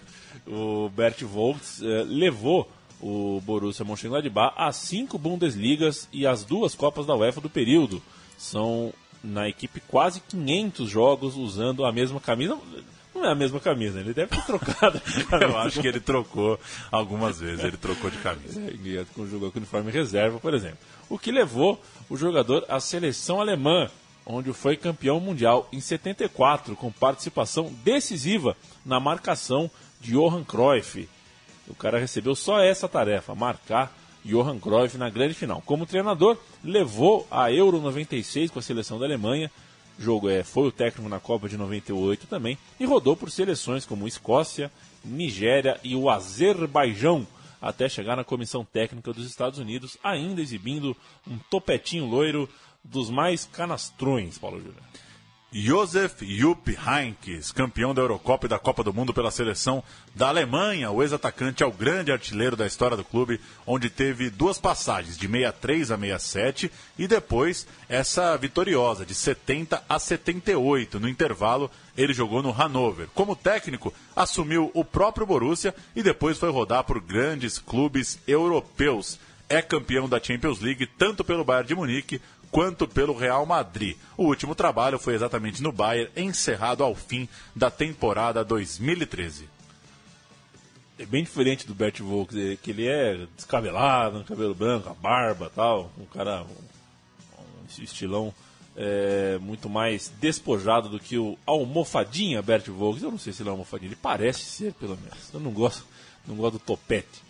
O 0.47 0.89
Bert 0.89 1.23
Volks 1.23 1.83
eh, 1.83 2.05
levou 2.07 2.69
o 3.01 3.41
Borussia 3.45 3.85
Mönchengladbach 3.85 4.55
a 4.57 4.73
cinco 4.73 5.19
Bundesligas 5.19 6.09
e 6.13 6.27
as 6.27 6.45
duas 6.45 6.75
Copas 6.75 7.07
da 7.07 7.15
UEFA 7.15 7.41
do 7.41 7.51
período. 7.51 8.03
São 8.39 8.93
na 9.23 9.49
equipe 9.49 9.81
quase 9.81 10.21
500 10.21 10.89
jogos 10.89 11.37
usando 11.37 11.85
a 11.85 11.93
mesma 11.93 12.21
camisa. 12.21 12.59
Não 13.15 13.25
é 13.25 13.33
a 13.33 13.35
mesma 13.35 13.59
camisa, 13.59 13.99
ele 13.99 14.13
deve 14.13 14.31
ter 14.37 14.45
trocado. 14.45 15.01
Eu 15.41 15.59
acho 15.59 15.81
que 15.81 15.89
ele 15.89 16.01
trocou 16.01 16.61
algumas 16.93 17.41
vezes, 17.41 17.65
ele 17.65 17.77
trocou 17.77 18.11
de 18.11 18.19
camisa. 18.19 18.61
É, 18.61 19.05
com 19.15 19.27
jogou 19.27 19.51
com 19.51 19.59
uniforme 19.59 19.91
reserva, 19.91 20.39
por 20.39 20.53
exemplo. 20.53 20.79
O 21.09 21.19
que 21.19 21.33
levou 21.33 21.81
o 22.11 22.17
jogador 22.17 22.65
à 22.69 22.79
seleção 22.79 23.41
alemã, 23.41 23.89
onde 24.27 24.53
foi 24.53 24.77
campeão 24.77 25.19
mundial 25.19 25.67
em 25.73 25.81
74, 25.81 26.77
com 26.77 26.93
participação 26.93 27.73
decisiva 27.83 28.55
na 28.85 29.01
marcação 29.01 29.71
de 30.01 30.13
Johan 30.13 30.45
Cruyff. 30.45 31.09
O 31.69 31.75
cara 31.75 31.99
recebeu 31.99 32.35
só 32.35 32.61
essa 32.61 32.89
tarefa, 32.89 33.35
marcar 33.35 33.93
Johan 34.25 34.59
Cruyff 34.59 34.99
na 34.99 35.09
grande 35.09 35.35
final. 35.35 35.63
Como 35.65 35.87
treinador, 35.87 36.37
levou 36.63 37.27
a 37.31 37.51
Euro 37.53 37.81
96 37.81 38.51
com 38.51 38.59
a 38.59 38.63
seleção 38.63 38.99
da 38.99 39.07
Alemanha, 39.07 39.51
jogo 39.99 40.29
é, 40.29 40.43
foi 40.43 40.69
o 40.69 40.73
técnico 40.73 41.09
na 41.09 41.21
Copa 41.21 41.49
de 41.49 41.57
98 41.57 42.27
também, 42.27 42.59
e 42.79 42.85
rodou 42.85 43.17
por 43.17 43.31
seleções 43.31 43.87
como 43.87 44.07
Escócia, 44.07 44.71
Nigéria 45.05 45.81
e 45.83 45.95
o 45.95 46.11
Azerbaijão, 46.11 47.27
até 47.61 47.89
chegar 47.89 48.17
na 48.17 48.25
comissão 48.25 48.65
técnica 48.65 49.13
dos 49.13 49.27
Estados 49.27 49.59
Unidos, 49.59 49.97
ainda 50.03 50.41
exibindo 50.41 50.97
um 51.27 51.39
topetinho 51.51 52.07
loiro 52.07 52.49
dos 52.85 53.11
mais 53.11 53.45
canastrões, 53.45 54.39
Paulo 54.39 54.59
Júnior. 54.59 54.83
Josef 55.53 56.27
Jupp 56.27 56.77
Heynckes, 56.77 57.53
campeão 57.53 57.95
da 57.95 58.03
Eurocopa 58.03 58.47
e 58.47 58.49
da 58.49 58.59
Copa 58.59 58.83
do 58.83 58.93
Mundo 58.93 59.15
pela 59.15 59.31
seleção 59.31 59.83
da 60.15 60.29
Alemanha. 60.29 60.91
O 60.91 61.03
ex-atacante 61.03 61.63
é 61.63 61.67
o 61.67 61.73
grande 61.73 62.11
artilheiro 62.11 62.57
da 62.57 62.67
história 62.67 62.97
do 62.97 63.05
clube, 63.05 63.41
onde 63.65 63.89
teve 63.89 64.29
duas 64.29 64.59
passagens, 64.59 65.17
de 65.17 65.27
63 65.29 65.93
a 65.93 65.97
67, 65.97 66.73
e 66.99 67.07
depois 67.07 67.67
essa 67.89 68.37
vitoriosa, 68.37 69.07
de 69.07 69.15
70 69.15 69.83
a 69.89 69.99
78. 69.99 70.99
No 70.99 71.09
intervalo, 71.09 71.71
ele 71.97 72.13
jogou 72.13 72.43
no 72.43 72.51
Hannover. 72.51 73.09
Como 73.15 73.37
técnico, 73.37 73.95
assumiu 74.17 74.71
o 74.75 74.85
próprio 74.85 75.27
Borussia 75.27 75.75
e 75.95 76.03
depois 76.03 76.39
foi 76.39 76.51
rodar 76.51 76.83
por 76.85 77.01
grandes 77.01 77.59
clubes 77.59 78.19
europeus. 78.27 79.19
É 79.49 79.63
campeão 79.63 80.09
da 80.09 80.21
Champions 80.21 80.61
League 80.61 80.89
tanto 80.99 81.23
pelo 81.23 81.45
Bayern 81.45 81.69
de 81.69 81.75
Munique 81.77 82.21
quanto 82.57 82.89
pelo 82.89 83.13
Real 83.13 83.45
Madrid. 83.45 83.99
O 84.17 84.25
último 84.25 84.55
trabalho 84.55 84.99
foi 84.99 85.15
exatamente 85.15 85.63
no 85.63 85.71
Bayern, 85.71 86.11
encerrado 86.17 86.83
ao 86.83 86.95
fim 86.95 87.29
da 87.55 87.71
temporada 87.71 88.43
2013. 88.43 89.47
É 90.99 91.05
bem 91.05 91.23
diferente 91.23 91.67
do 91.67 91.75
Bert 91.75 92.01
Volks, 92.01 92.35
é 92.35 92.57
que 92.57 92.71
ele 92.71 92.89
é 92.89 93.27
descabelado, 93.37 94.25
cabelo 94.25 94.55
branco, 94.55 94.89
a 94.89 94.95
barba 94.95 95.53
tal, 95.55 95.93
um 95.99 96.07
cara, 96.07 96.45
um, 96.45 97.83
estilão 97.83 98.33
é, 98.75 99.37
muito 99.39 99.69
mais 99.69 100.11
despojado 100.19 100.89
do 100.89 100.99
que 100.99 101.19
o 101.19 101.37
almofadinha 101.45 102.41
Bert 102.41 102.67
Volks. 102.71 103.03
Eu 103.03 103.11
não 103.11 103.19
sei 103.19 103.35
se 103.35 103.43
ele 103.43 103.51
é 103.51 103.53
almofadinha, 103.53 103.91
ele 103.91 103.99
parece 104.01 104.41
ser 104.41 104.73
pelo 104.73 104.97
menos. 104.97 105.29
Eu 105.31 105.41
não 105.41 105.51
gosto, 105.51 105.85
não 106.27 106.37
gosto 106.37 106.55
do 106.55 106.61
topete 106.61 107.23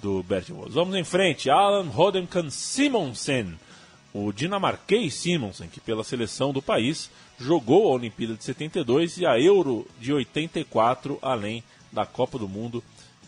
do 0.00 0.22
Bert 0.22 0.48
Volks. 0.50 0.74
Vamos 0.74 0.94
em 0.94 1.02
frente, 1.02 1.50
Alan 1.50 1.88
Rodenkan 1.88 2.48
Simonsen. 2.48 3.58
O 4.12 4.32
dinamarquês 4.32 5.14
Simonsen, 5.14 5.68
que 5.68 5.80
pela 5.80 6.02
seleção 6.02 6.52
do 6.52 6.62
país 6.62 7.10
jogou 7.38 7.88
a 7.88 7.94
Olimpíada 7.94 8.34
de 8.34 8.44
72 8.44 9.18
e 9.18 9.26
a 9.26 9.38
Euro 9.38 9.86
de 10.00 10.12
84, 10.12 11.18
além 11.20 11.62
da 11.92 12.04
Copa 12.04 12.38
do 12.38 12.48
Mundo 12.48 12.82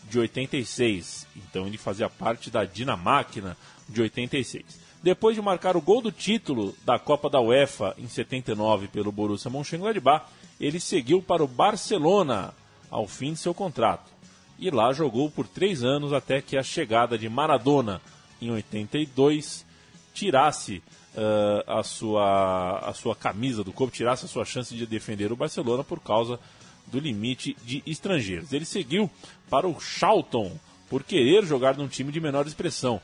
de 0.09 0.19
86. 0.19 1.27
Então 1.35 1.67
ele 1.67 1.77
fazia 1.77 2.09
parte 2.09 2.49
da 2.49 2.65
Dinamáquina 2.65 3.55
de 3.87 4.01
86. 4.01 4.81
Depois 5.01 5.35
de 5.35 5.41
marcar 5.41 5.75
o 5.75 5.81
gol 5.81 6.01
do 6.01 6.11
título 6.11 6.75
da 6.85 6.99
Copa 6.99 7.29
da 7.29 7.41
UEFA 7.41 7.95
em 7.97 8.07
79 8.07 8.87
pelo 8.87 9.11
Borussia 9.11 9.49
Mönchengladbach, 9.49 10.25
ele 10.59 10.79
seguiu 10.79 11.21
para 11.21 11.43
o 11.43 11.47
Barcelona 11.47 12.53
ao 12.89 13.07
fim 13.07 13.33
de 13.33 13.39
seu 13.39 13.53
contrato. 13.53 14.11
E 14.59 14.69
lá 14.69 14.93
jogou 14.93 15.31
por 15.31 15.47
três 15.47 15.83
anos 15.83 16.13
até 16.13 16.39
que 16.39 16.55
a 16.55 16.61
chegada 16.61 17.17
de 17.17 17.27
Maradona 17.27 17.99
em 18.39 18.51
82 18.51 19.65
tirasse 20.13 20.83
uh, 21.15 21.79
a, 21.79 21.83
sua, 21.83 22.79
a 22.79 22.93
sua 22.93 23.15
camisa 23.15 23.63
do 23.63 23.71
corpo, 23.71 23.95
tirasse 23.95 24.25
a 24.25 24.27
sua 24.27 24.45
chance 24.45 24.75
de 24.75 24.85
defender 24.85 25.31
o 25.31 25.35
Barcelona 25.35 25.83
por 25.83 25.99
causa 25.99 26.39
do 26.87 26.99
limite 26.99 27.55
de 27.63 27.81
estrangeiros. 27.85 28.51
Ele 28.51 28.65
seguiu 28.65 29.09
para 29.49 29.67
o 29.67 29.79
Charlton 29.79 30.51
por 30.89 31.03
querer 31.03 31.45
jogar 31.45 31.77
num 31.77 31.87
time 31.87 32.11
de 32.11 32.19
menor 32.19 32.45
expressão. 32.45 33.01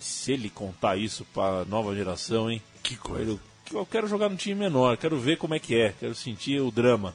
Se 0.00 0.32
ele 0.32 0.50
contar 0.50 0.96
isso 0.96 1.24
para 1.32 1.62
a 1.62 1.64
nova 1.64 1.94
geração, 1.94 2.50
hein? 2.50 2.62
Que 2.82 2.96
coisa. 2.96 3.30
Eu, 3.30 3.40
eu 3.72 3.86
quero 3.86 4.08
jogar 4.08 4.28
num 4.28 4.36
time 4.36 4.54
menor, 4.54 4.96
quero 4.96 5.18
ver 5.18 5.38
como 5.38 5.54
é 5.54 5.58
que 5.58 5.76
é, 5.76 5.94
quero 5.98 6.14
sentir 6.14 6.60
o 6.60 6.70
drama. 6.70 7.14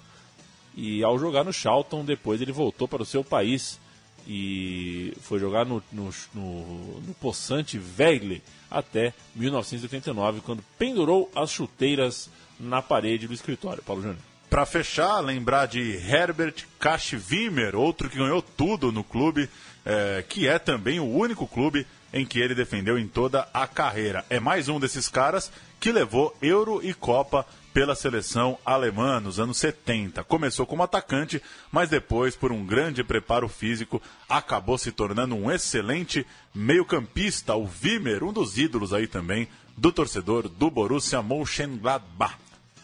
E 0.76 1.04
ao 1.04 1.20
jogar 1.20 1.44
no 1.44 1.54
Charlton, 1.54 2.04
depois 2.04 2.42
ele 2.42 2.52
voltou 2.52 2.88
para 2.88 3.04
o 3.04 3.06
seu 3.06 3.24
país 3.24 3.80
e 4.28 5.14
foi 5.22 5.40
jogar 5.40 5.66
no, 5.66 5.84
no, 5.92 6.10
no, 6.34 7.02
no 7.02 7.14
Poçante 7.16 7.78
Vegle 7.78 8.42
até 8.70 9.14
1989, 9.36 10.42
quando 10.42 10.64
pendurou 10.78 11.30
as 11.36 11.52
chuteiras 11.52 12.30
na 12.60 12.82
parede 12.82 13.28
do 13.28 13.34
escritório. 13.34 13.84
Paulo 13.84 14.02
Júnior. 14.02 14.20
Para 14.50 14.66
fechar, 14.66 15.20
lembrar 15.20 15.66
de 15.66 15.96
Herbert 15.96 16.66
Kaschwimmer, 16.80 17.76
outro 17.76 18.10
que 18.10 18.18
ganhou 18.18 18.42
tudo 18.42 18.92
no 18.92 19.04
clube, 19.04 19.50
é, 19.84 20.24
que 20.28 20.48
é 20.48 20.60
também 20.60 21.00
o 21.00 21.10
único 21.10 21.48
clube 21.48 21.88
em 22.14 22.26
que 22.26 22.40
ele 22.40 22.54
defendeu 22.54 22.98
em 22.98 23.08
toda 23.08 23.48
a 23.52 23.66
carreira. 23.66 24.24
É 24.30 24.40
mais 24.40 24.70
um 24.70 24.80
desses 24.80 25.10
caras 25.10 25.52
que 25.84 25.92
levou 25.92 26.34
Euro 26.42 26.80
e 26.82 26.94
Copa 26.94 27.46
pela 27.74 27.94
seleção 27.94 28.58
alemã 28.66 29.20
nos 29.20 29.38
anos 29.38 29.58
70. 29.58 30.24
Começou 30.24 30.66
como 30.66 30.82
atacante, 30.82 31.42
mas 31.74 31.90
depois, 31.90 32.38
por 32.38 32.54
um 32.54 32.66
grande 32.66 33.04
preparo 33.04 33.50
físico, 33.50 34.02
acabou 34.30 34.78
se 34.78 34.94
tornando 34.94 35.36
um 35.36 35.52
excelente 35.52 36.26
meio-campista, 36.56 37.54
o 37.54 37.70
Wimmer, 37.84 38.24
um 38.24 38.32
dos 38.32 38.58
ídolos 38.58 38.94
aí 38.94 39.08
também 39.08 39.50
do 39.76 39.92
torcedor 39.92 40.48
do 40.48 40.72
Borussia 40.72 41.22
Mönchengladbach. 41.22 42.38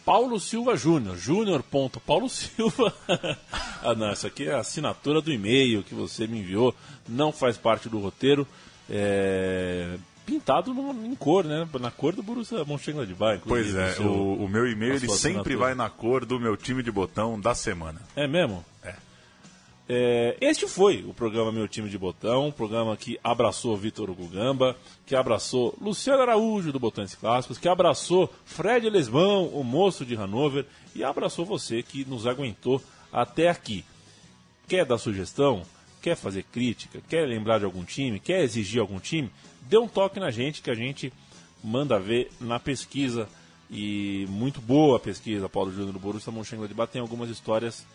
Paulo 0.04 0.38
Silva 0.38 0.76
Júnior, 0.76 1.16
Júnior. 1.16 1.64
Paulo 1.64 2.28
Silva. 2.28 2.93
ah, 3.82 3.95
não, 3.95 4.10
essa 4.10 4.28
aqui 4.28 4.50
é 4.50 4.56
a 4.56 4.60
assinatura 4.60 5.22
do 5.22 5.32
e-mail 5.32 5.84
que 5.84 5.95
você 5.95 6.28
me 6.28 6.39
enviou, 6.39 6.76
não 7.08 7.32
faz 7.32 7.56
parte 7.56 7.88
do 7.88 7.97
roteiro. 7.97 8.45
É, 8.89 9.97
pintado 10.30 10.74
no, 10.74 11.06
em 11.06 11.16
cor, 11.16 11.44
né? 11.44 11.68
Na 11.80 11.90
cor 11.90 12.16
do 12.16 12.22
Borussia 12.22 12.64
Mönchengladbach. 12.64 13.42
Pois 13.48 13.74
é, 13.74 13.94
seu, 13.94 14.06
o, 14.06 14.44
o, 14.44 14.48
meu 14.48 14.68
e-mail 14.68 14.94
ele 14.94 15.10
sempre 15.10 15.56
vai 15.56 15.74
na 15.74 15.90
cor 15.90 16.24
do 16.24 16.40
meu 16.40 16.56
time 16.56 16.84
de 16.84 16.92
botão 16.92 17.40
da 17.40 17.56
semana. 17.56 18.00
É 18.16 18.28
mesmo? 18.28 18.64
É. 18.84 18.94
é 19.90 20.38
este 20.40 20.68
foi 20.68 21.04
o 21.08 21.14
programa 21.14 21.52
Meu 21.52 21.68
Time 21.68 21.90
de 21.90 21.98
Botão, 21.98 22.48
um 22.48 22.52
programa 22.52 22.96
que 22.96 23.20
abraçou 23.24 23.76
Vitor 23.76 24.14
Gugamba, 24.14 24.78
que 25.08 25.16
abraçou 25.16 25.76
Luciano 25.82 26.22
Araújo 26.22 26.72
do 26.72 26.80
Botões 26.80 27.16
Clássicos, 27.16 27.58
que 27.58 27.68
abraçou 27.68 28.32
Fred 28.46 28.88
Lesmão, 28.88 29.48
o 29.48 29.64
moço 29.64 30.06
de 30.06 30.16
Hanover, 30.16 30.66
e 30.94 31.04
abraçou 31.04 31.44
você 31.44 31.82
que 31.82 32.06
nos 32.06 32.28
aguentou 32.28 32.82
até 33.12 33.50
aqui. 33.50 33.84
Quer 34.68 34.86
dar 34.86 35.00
sugestão? 35.00 35.64
Quer 36.02 36.16
fazer 36.16 36.44
crítica? 36.44 37.02
Quer 37.10 37.28
lembrar 37.28 37.58
de 37.58 37.66
algum 37.66 37.84
time? 37.84 38.20
Quer 38.20 38.44
exigir 38.44 38.80
algum 38.80 39.00
time? 39.00 39.30
Dê 39.70 39.78
um 39.78 39.88
toque 39.88 40.20
na 40.20 40.32
gente 40.32 40.62
que 40.62 40.72
a 40.72 40.76
gente 40.76 41.14
manda 41.64 42.00
ver 42.00 42.32
na 42.42 42.60
pesquisa. 42.60 43.30
E 43.70 44.26
muito 44.30 44.60
boa 44.60 44.98
a 44.98 45.00
pesquisa, 45.00 45.48
Paulo 45.48 45.72
Júnior 45.72 45.94
do 45.94 46.00
Borussia 46.00 46.34
Mönchengladbach 46.34 46.92
tem 46.92 47.00
algumas 47.00 47.30
histórias 47.30 47.86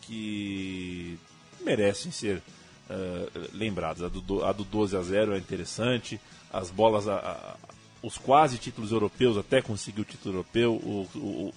que 0.00 1.16
merecem 1.60 2.10
ser 2.10 2.38
uh, 2.38 3.48
lembradas. 3.52 4.02
A 4.02 4.08
do, 4.08 4.44
a 4.44 4.52
do 4.52 4.64
12 4.64 4.96
a 4.96 5.02
0 5.02 5.34
é 5.34 5.38
interessante, 5.38 6.20
as 6.52 6.68
bolas, 6.68 7.06
a, 7.06 7.14
a, 7.14 7.56
os 8.02 8.18
quase 8.18 8.58
títulos 8.58 8.90
europeus, 8.90 9.38
até 9.38 9.62
conseguir 9.62 10.00
o 10.00 10.04
título 10.04 10.34
europeu, 10.34 10.72
o, 10.74 11.52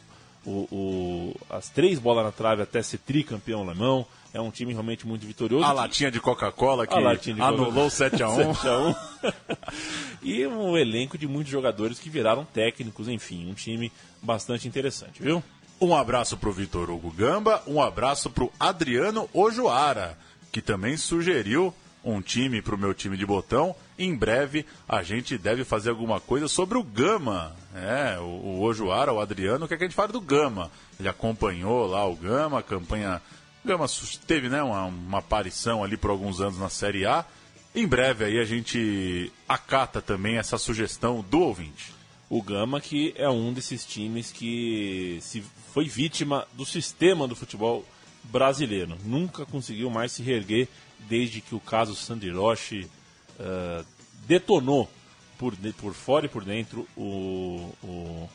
o, 0.45 0.51
o, 0.51 1.35
as 1.49 1.69
três 1.69 1.97
bolas 1.97 2.25
na 2.25 2.31
trave 2.31 2.61
até 2.61 2.83
ser 2.83 2.99
tricampeão 2.99 3.61
alemão. 3.61 4.05
É 4.33 4.41
um 4.41 4.49
time 4.49 4.73
realmente 4.73 5.05
muito 5.05 5.27
vitorioso. 5.27 5.63
A 5.63 5.71
latinha 5.71 6.09
de 6.09 6.19
Coca-Cola 6.19 6.87
que 6.87 6.95
anulou 7.39 7.87
7x1. 7.87 8.55
7x1. 8.55 8.95
e 10.23 10.45
um 10.47 10.75
elenco 10.75 11.17
de 11.17 11.27
muitos 11.27 11.51
jogadores 11.51 11.99
que 11.99 12.09
viraram 12.09 12.43
técnicos, 12.43 13.07
enfim, 13.07 13.49
um 13.49 13.53
time 13.53 13.91
bastante 14.21 14.67
interessante, 14.67 15.21
viu? 15.21 15.43
Um 15.79 15.93
abraço 15.95 16.37
pro 16.37 16.51
Vitor 16.51 16.89
Hugo 16.89 17.11
Gamba, 17.11 17.61
um 17.67 17.81
abraço 17.81 18.29
pro 18.29 18.51
Adriano 18.59 19.29
Ojoara, 19.33 20.17
que 20.51 20.61
também 20.61 20.95
sugeriu 20.95 21.73
um 22.03 22.21
time 22.21 22.61
para 22.61 22.75
o 22.75 22.77
meu 22.77 22.93
time 22.93 23.17
de 23.17 23.25
botão. 23.25 23.75
Em 23.97 24.15
breve 24.15 24.65
a 24.87 25.03
gente 25.03 25.37
deve 25.37 25.63
fazer 25.63 25.89
alguma 25.89 26.19
coisa 26.19 26.47
sobre 26.47 26.77
o 26.77 26.83
Gama. 26.83 27.55
É, 27.75 28.17
o, 28.19 28.23
o 28.23 28.61
Ojoara, 28.61 29.13
o 29.13 29.19
Adriano, 29.19 29.67
quer 29.67 29.77
que 29.77 29.83
a 29.83 29.87
gente 29.87 29.95
fale 29.95 30.11
do 30.11 30.21
Gama. 30.21 30.71
Ele 30.99 31.09
acompanhou 31.09 31.85
lá 31.85 32.07
o 32.07 32.15
Gama, 32.15 32.59
a 32.59 32.63
campanha. 32.63 33.21
Gama 33.65 33.85
teve 34.27 34.49
né, 34.49 34.61
uma, 34.61 34.85
uma 34.85 35.19
aparição 35.19 35.83
ali 35.83 35.95
por 35.95 36.09
alguns 36.09 36.41
anos 36.41 36.59
na 36.59 36.69
Série 36.69 37.05
A. 37.05 37.25
Em 37.73 37.87
breve 37.87 38.25
aí 38.25 38.39
a 38.39 38.45
gente 38.45 39.31
acata 39.47 40.01
também 40.01 40.37
essa 40.37 40.57
sugestão 40.57 41.25
do 41.29 41.39
ouvinte. 41.39 41.93
O 42.29 42.41
Gama 42.41 42.81
que 42.81 43.13
é 43.15 43.29
um 43.29 43.53
desses 43.53 43.85
times 43.85 44.31
que 44.31 45.17
se 45.21 45.43
foi 45.73 45.85
vítima 45.85 46.47
do 46.53 46.65
sistema 46.65 47.27
do 47.27 47.35
futebol 47.35 47.85
brasileiro. 48.23 48.97
Nunca 49.03 49.45
conseguiu 49.45 49.89
mais 49.89 50.11
se 50.11 50.21
reerguer 50.21 50.67
desde 50.99 51.41
que 51.41 51.55
o 51.55 51.59
caso 51.59 51.95
Sandiroche 51.95 52.87
uh, 53.39 53.85
detonou 54.25 54.89
por, 55.37 55.55
por 55.77 55.93
fora 55.93 56.25
e 56.25 56.29
por 56.29 56.43
dentro 56.45 56.87
o, 56.95 57.73
o, 57.83 58.29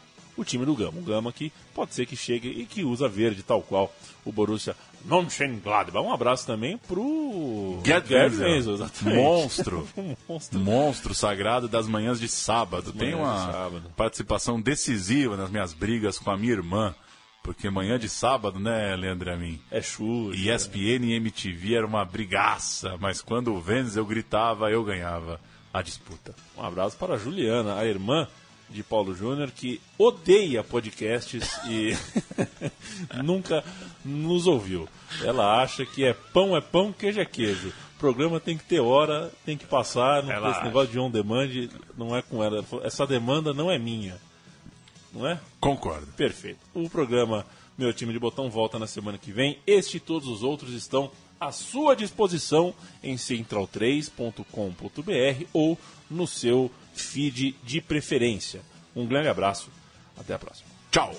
time 0.49 0.65
do 0.65 0.75
Gama. 0.75 0.99
O 0.99 1.03
Gama 1.03 1.33
que 1.33 1.53
pode 1.75 1.95
ser 1.95 2.07
que 2.07 2.17
chegue 2.17 2.49
e 2.49 2.67
que 2.67 2.85
usa 2.85 3.09
verde, 3.09 3.43
tal 3.43 3.63
qual 3.63 3.95
o 4.25 4.33
Borussia 4.33 4.75
Mönchengladbach. 5.05 6.05
Um 6.05 6.13
abraço 6.13 6.47
também 6.47 6.77
pro 6.79 7.81
Gerd 7.85 8.13
Wenzel, 8.13 8.79
monstro, 9.05 9.89
monstro, 10.29 10.61
monstro 10.61 11.15
sagrado 11.15 11.69
das 11.69 11.87
manhãs 11.87 12.19
de 12.19 12.29
sábado. 12.29 12.93
Tem 12.93 13.15
uma 13.15 13.53
sábado. 13.53 13.93
participação 13.97 14.61
decisiva 14.61 15.37
nas 15.37 15.51
minhas 15.51 15.73
brigas 15.73 16.19
com 16.19 16.31
a 16.31 16.37
minha 16.37 16.53
irmã. 16.53 16.95
Porque 17.41 17.71
manhã 17.71 17.99
de 17.99 18.11
sábado, 18.11 18.59
né, 18.59 18.95
Leandro 18.95 19.33
Amin? 19.33 19.59
É 19.71 19.81
chuva. 19.81 20.35
ESPN 20.37 21.07
e 21.07 21.15
MTV 21.15 21.77
era 21.77 21.87
uma 21.87 22.05
brigaça, 22.05 22.99
mas 23.01 23.23
quando 23.23 23.55
o 23.55 23.65
Wenzel 23.65 24.05
gritava, 24.05 24.71
eu 24.71 24.85
ganhava 24.85 25.41
a 25.73 25.81
disputa. 25.81 26.35
Um 26.57 26.63
abraço 26.63 26.99
para 26.99 27.15
a 27.15 27.17
Juliana, 27.17 27.77
a 27.77 27.87
irmã 27.87 28.29
de 28.71 28.83
Paulo 28.83 29.15
Júnior, 29.15 29.51
que 29.51 29.81
odeia 29.97 30.63
podcasts 30.63 31.59
e 31.69 31.97
nunca 33.23 33.65
nos 34.05 34.47
ouviu. 34.47 34.89
Ela 35.23 35.63
acha 35.63 35.87
que 35.87 36.05
é 36.05 36.13
pão 36.13 36.57
é 36.57 36.61
pão, 36.61 36.93
queijo 36.93 37.21
é 37.21 37.25
queijo. 37.25 37.73
O 37.97 37.99
programa 37.99 38.39
tem 38.39 38.57
que 38.57 38.65
ter 38.65 38.81
hora, 38.81 39.33
tem 39.45 39.57
que 39.57 39.67
passar, 39.67 40.23
não 40.23 40.33
ela 40.33 40.51
esse 40.51 40.59
acha. 40.59 40.67
negócio 40.67 40.93
de 40.93 40.99
on 40.99 41.11
demand 41.11 41.49
não 41.97 42.15
é 42.15 42.23
com 42.23 42.45
ela. 42.45 42.65
Essa 42.83 43.07
demanda 43.07 43.53
não 43.53 43.71
é 43.71 43.79
minha 43.79 44.19
não 45.13 45.27
é? 45.27 45.41
Concordo. 45.61 46.07
Perfeito. 46.17 46.59
O 46.75 46.89
programa 46.89 47.47
Meu 47.77 47.93
Time 47.93 48.13
de 48.13 48.19
Botão 48.19 48.51
volta 48.51 48.79
na 48.79 48.87
semana 48.87 49.19
que 49.19 49.33
vem. 49.33 49.59
Este 49.67 49.97
e 49.97 50.01
todos 50.01 50.29
os 50.29 50.43
outros 50.43 50.73
estão 50.73 51.11
à 51.41 51.53
sua 51.53 51.95
disposição 51.95 52.75
em 53.03 53.17
central3.com.br 53.17 55.45
ou 55.53 55.79
no 56.11 56.27
seu 56.27 56.71
feed 56.99 57.55
de 57.63 57.81
preferência. 57.81 58.61
Um 58.95 59.07
grande 59.07 59.29
abraço. 59.29 59.71
Até 60.17 60.35
a 60.35 60.39
próxima. 60.39 60.69
Tchau. 60.91 61.15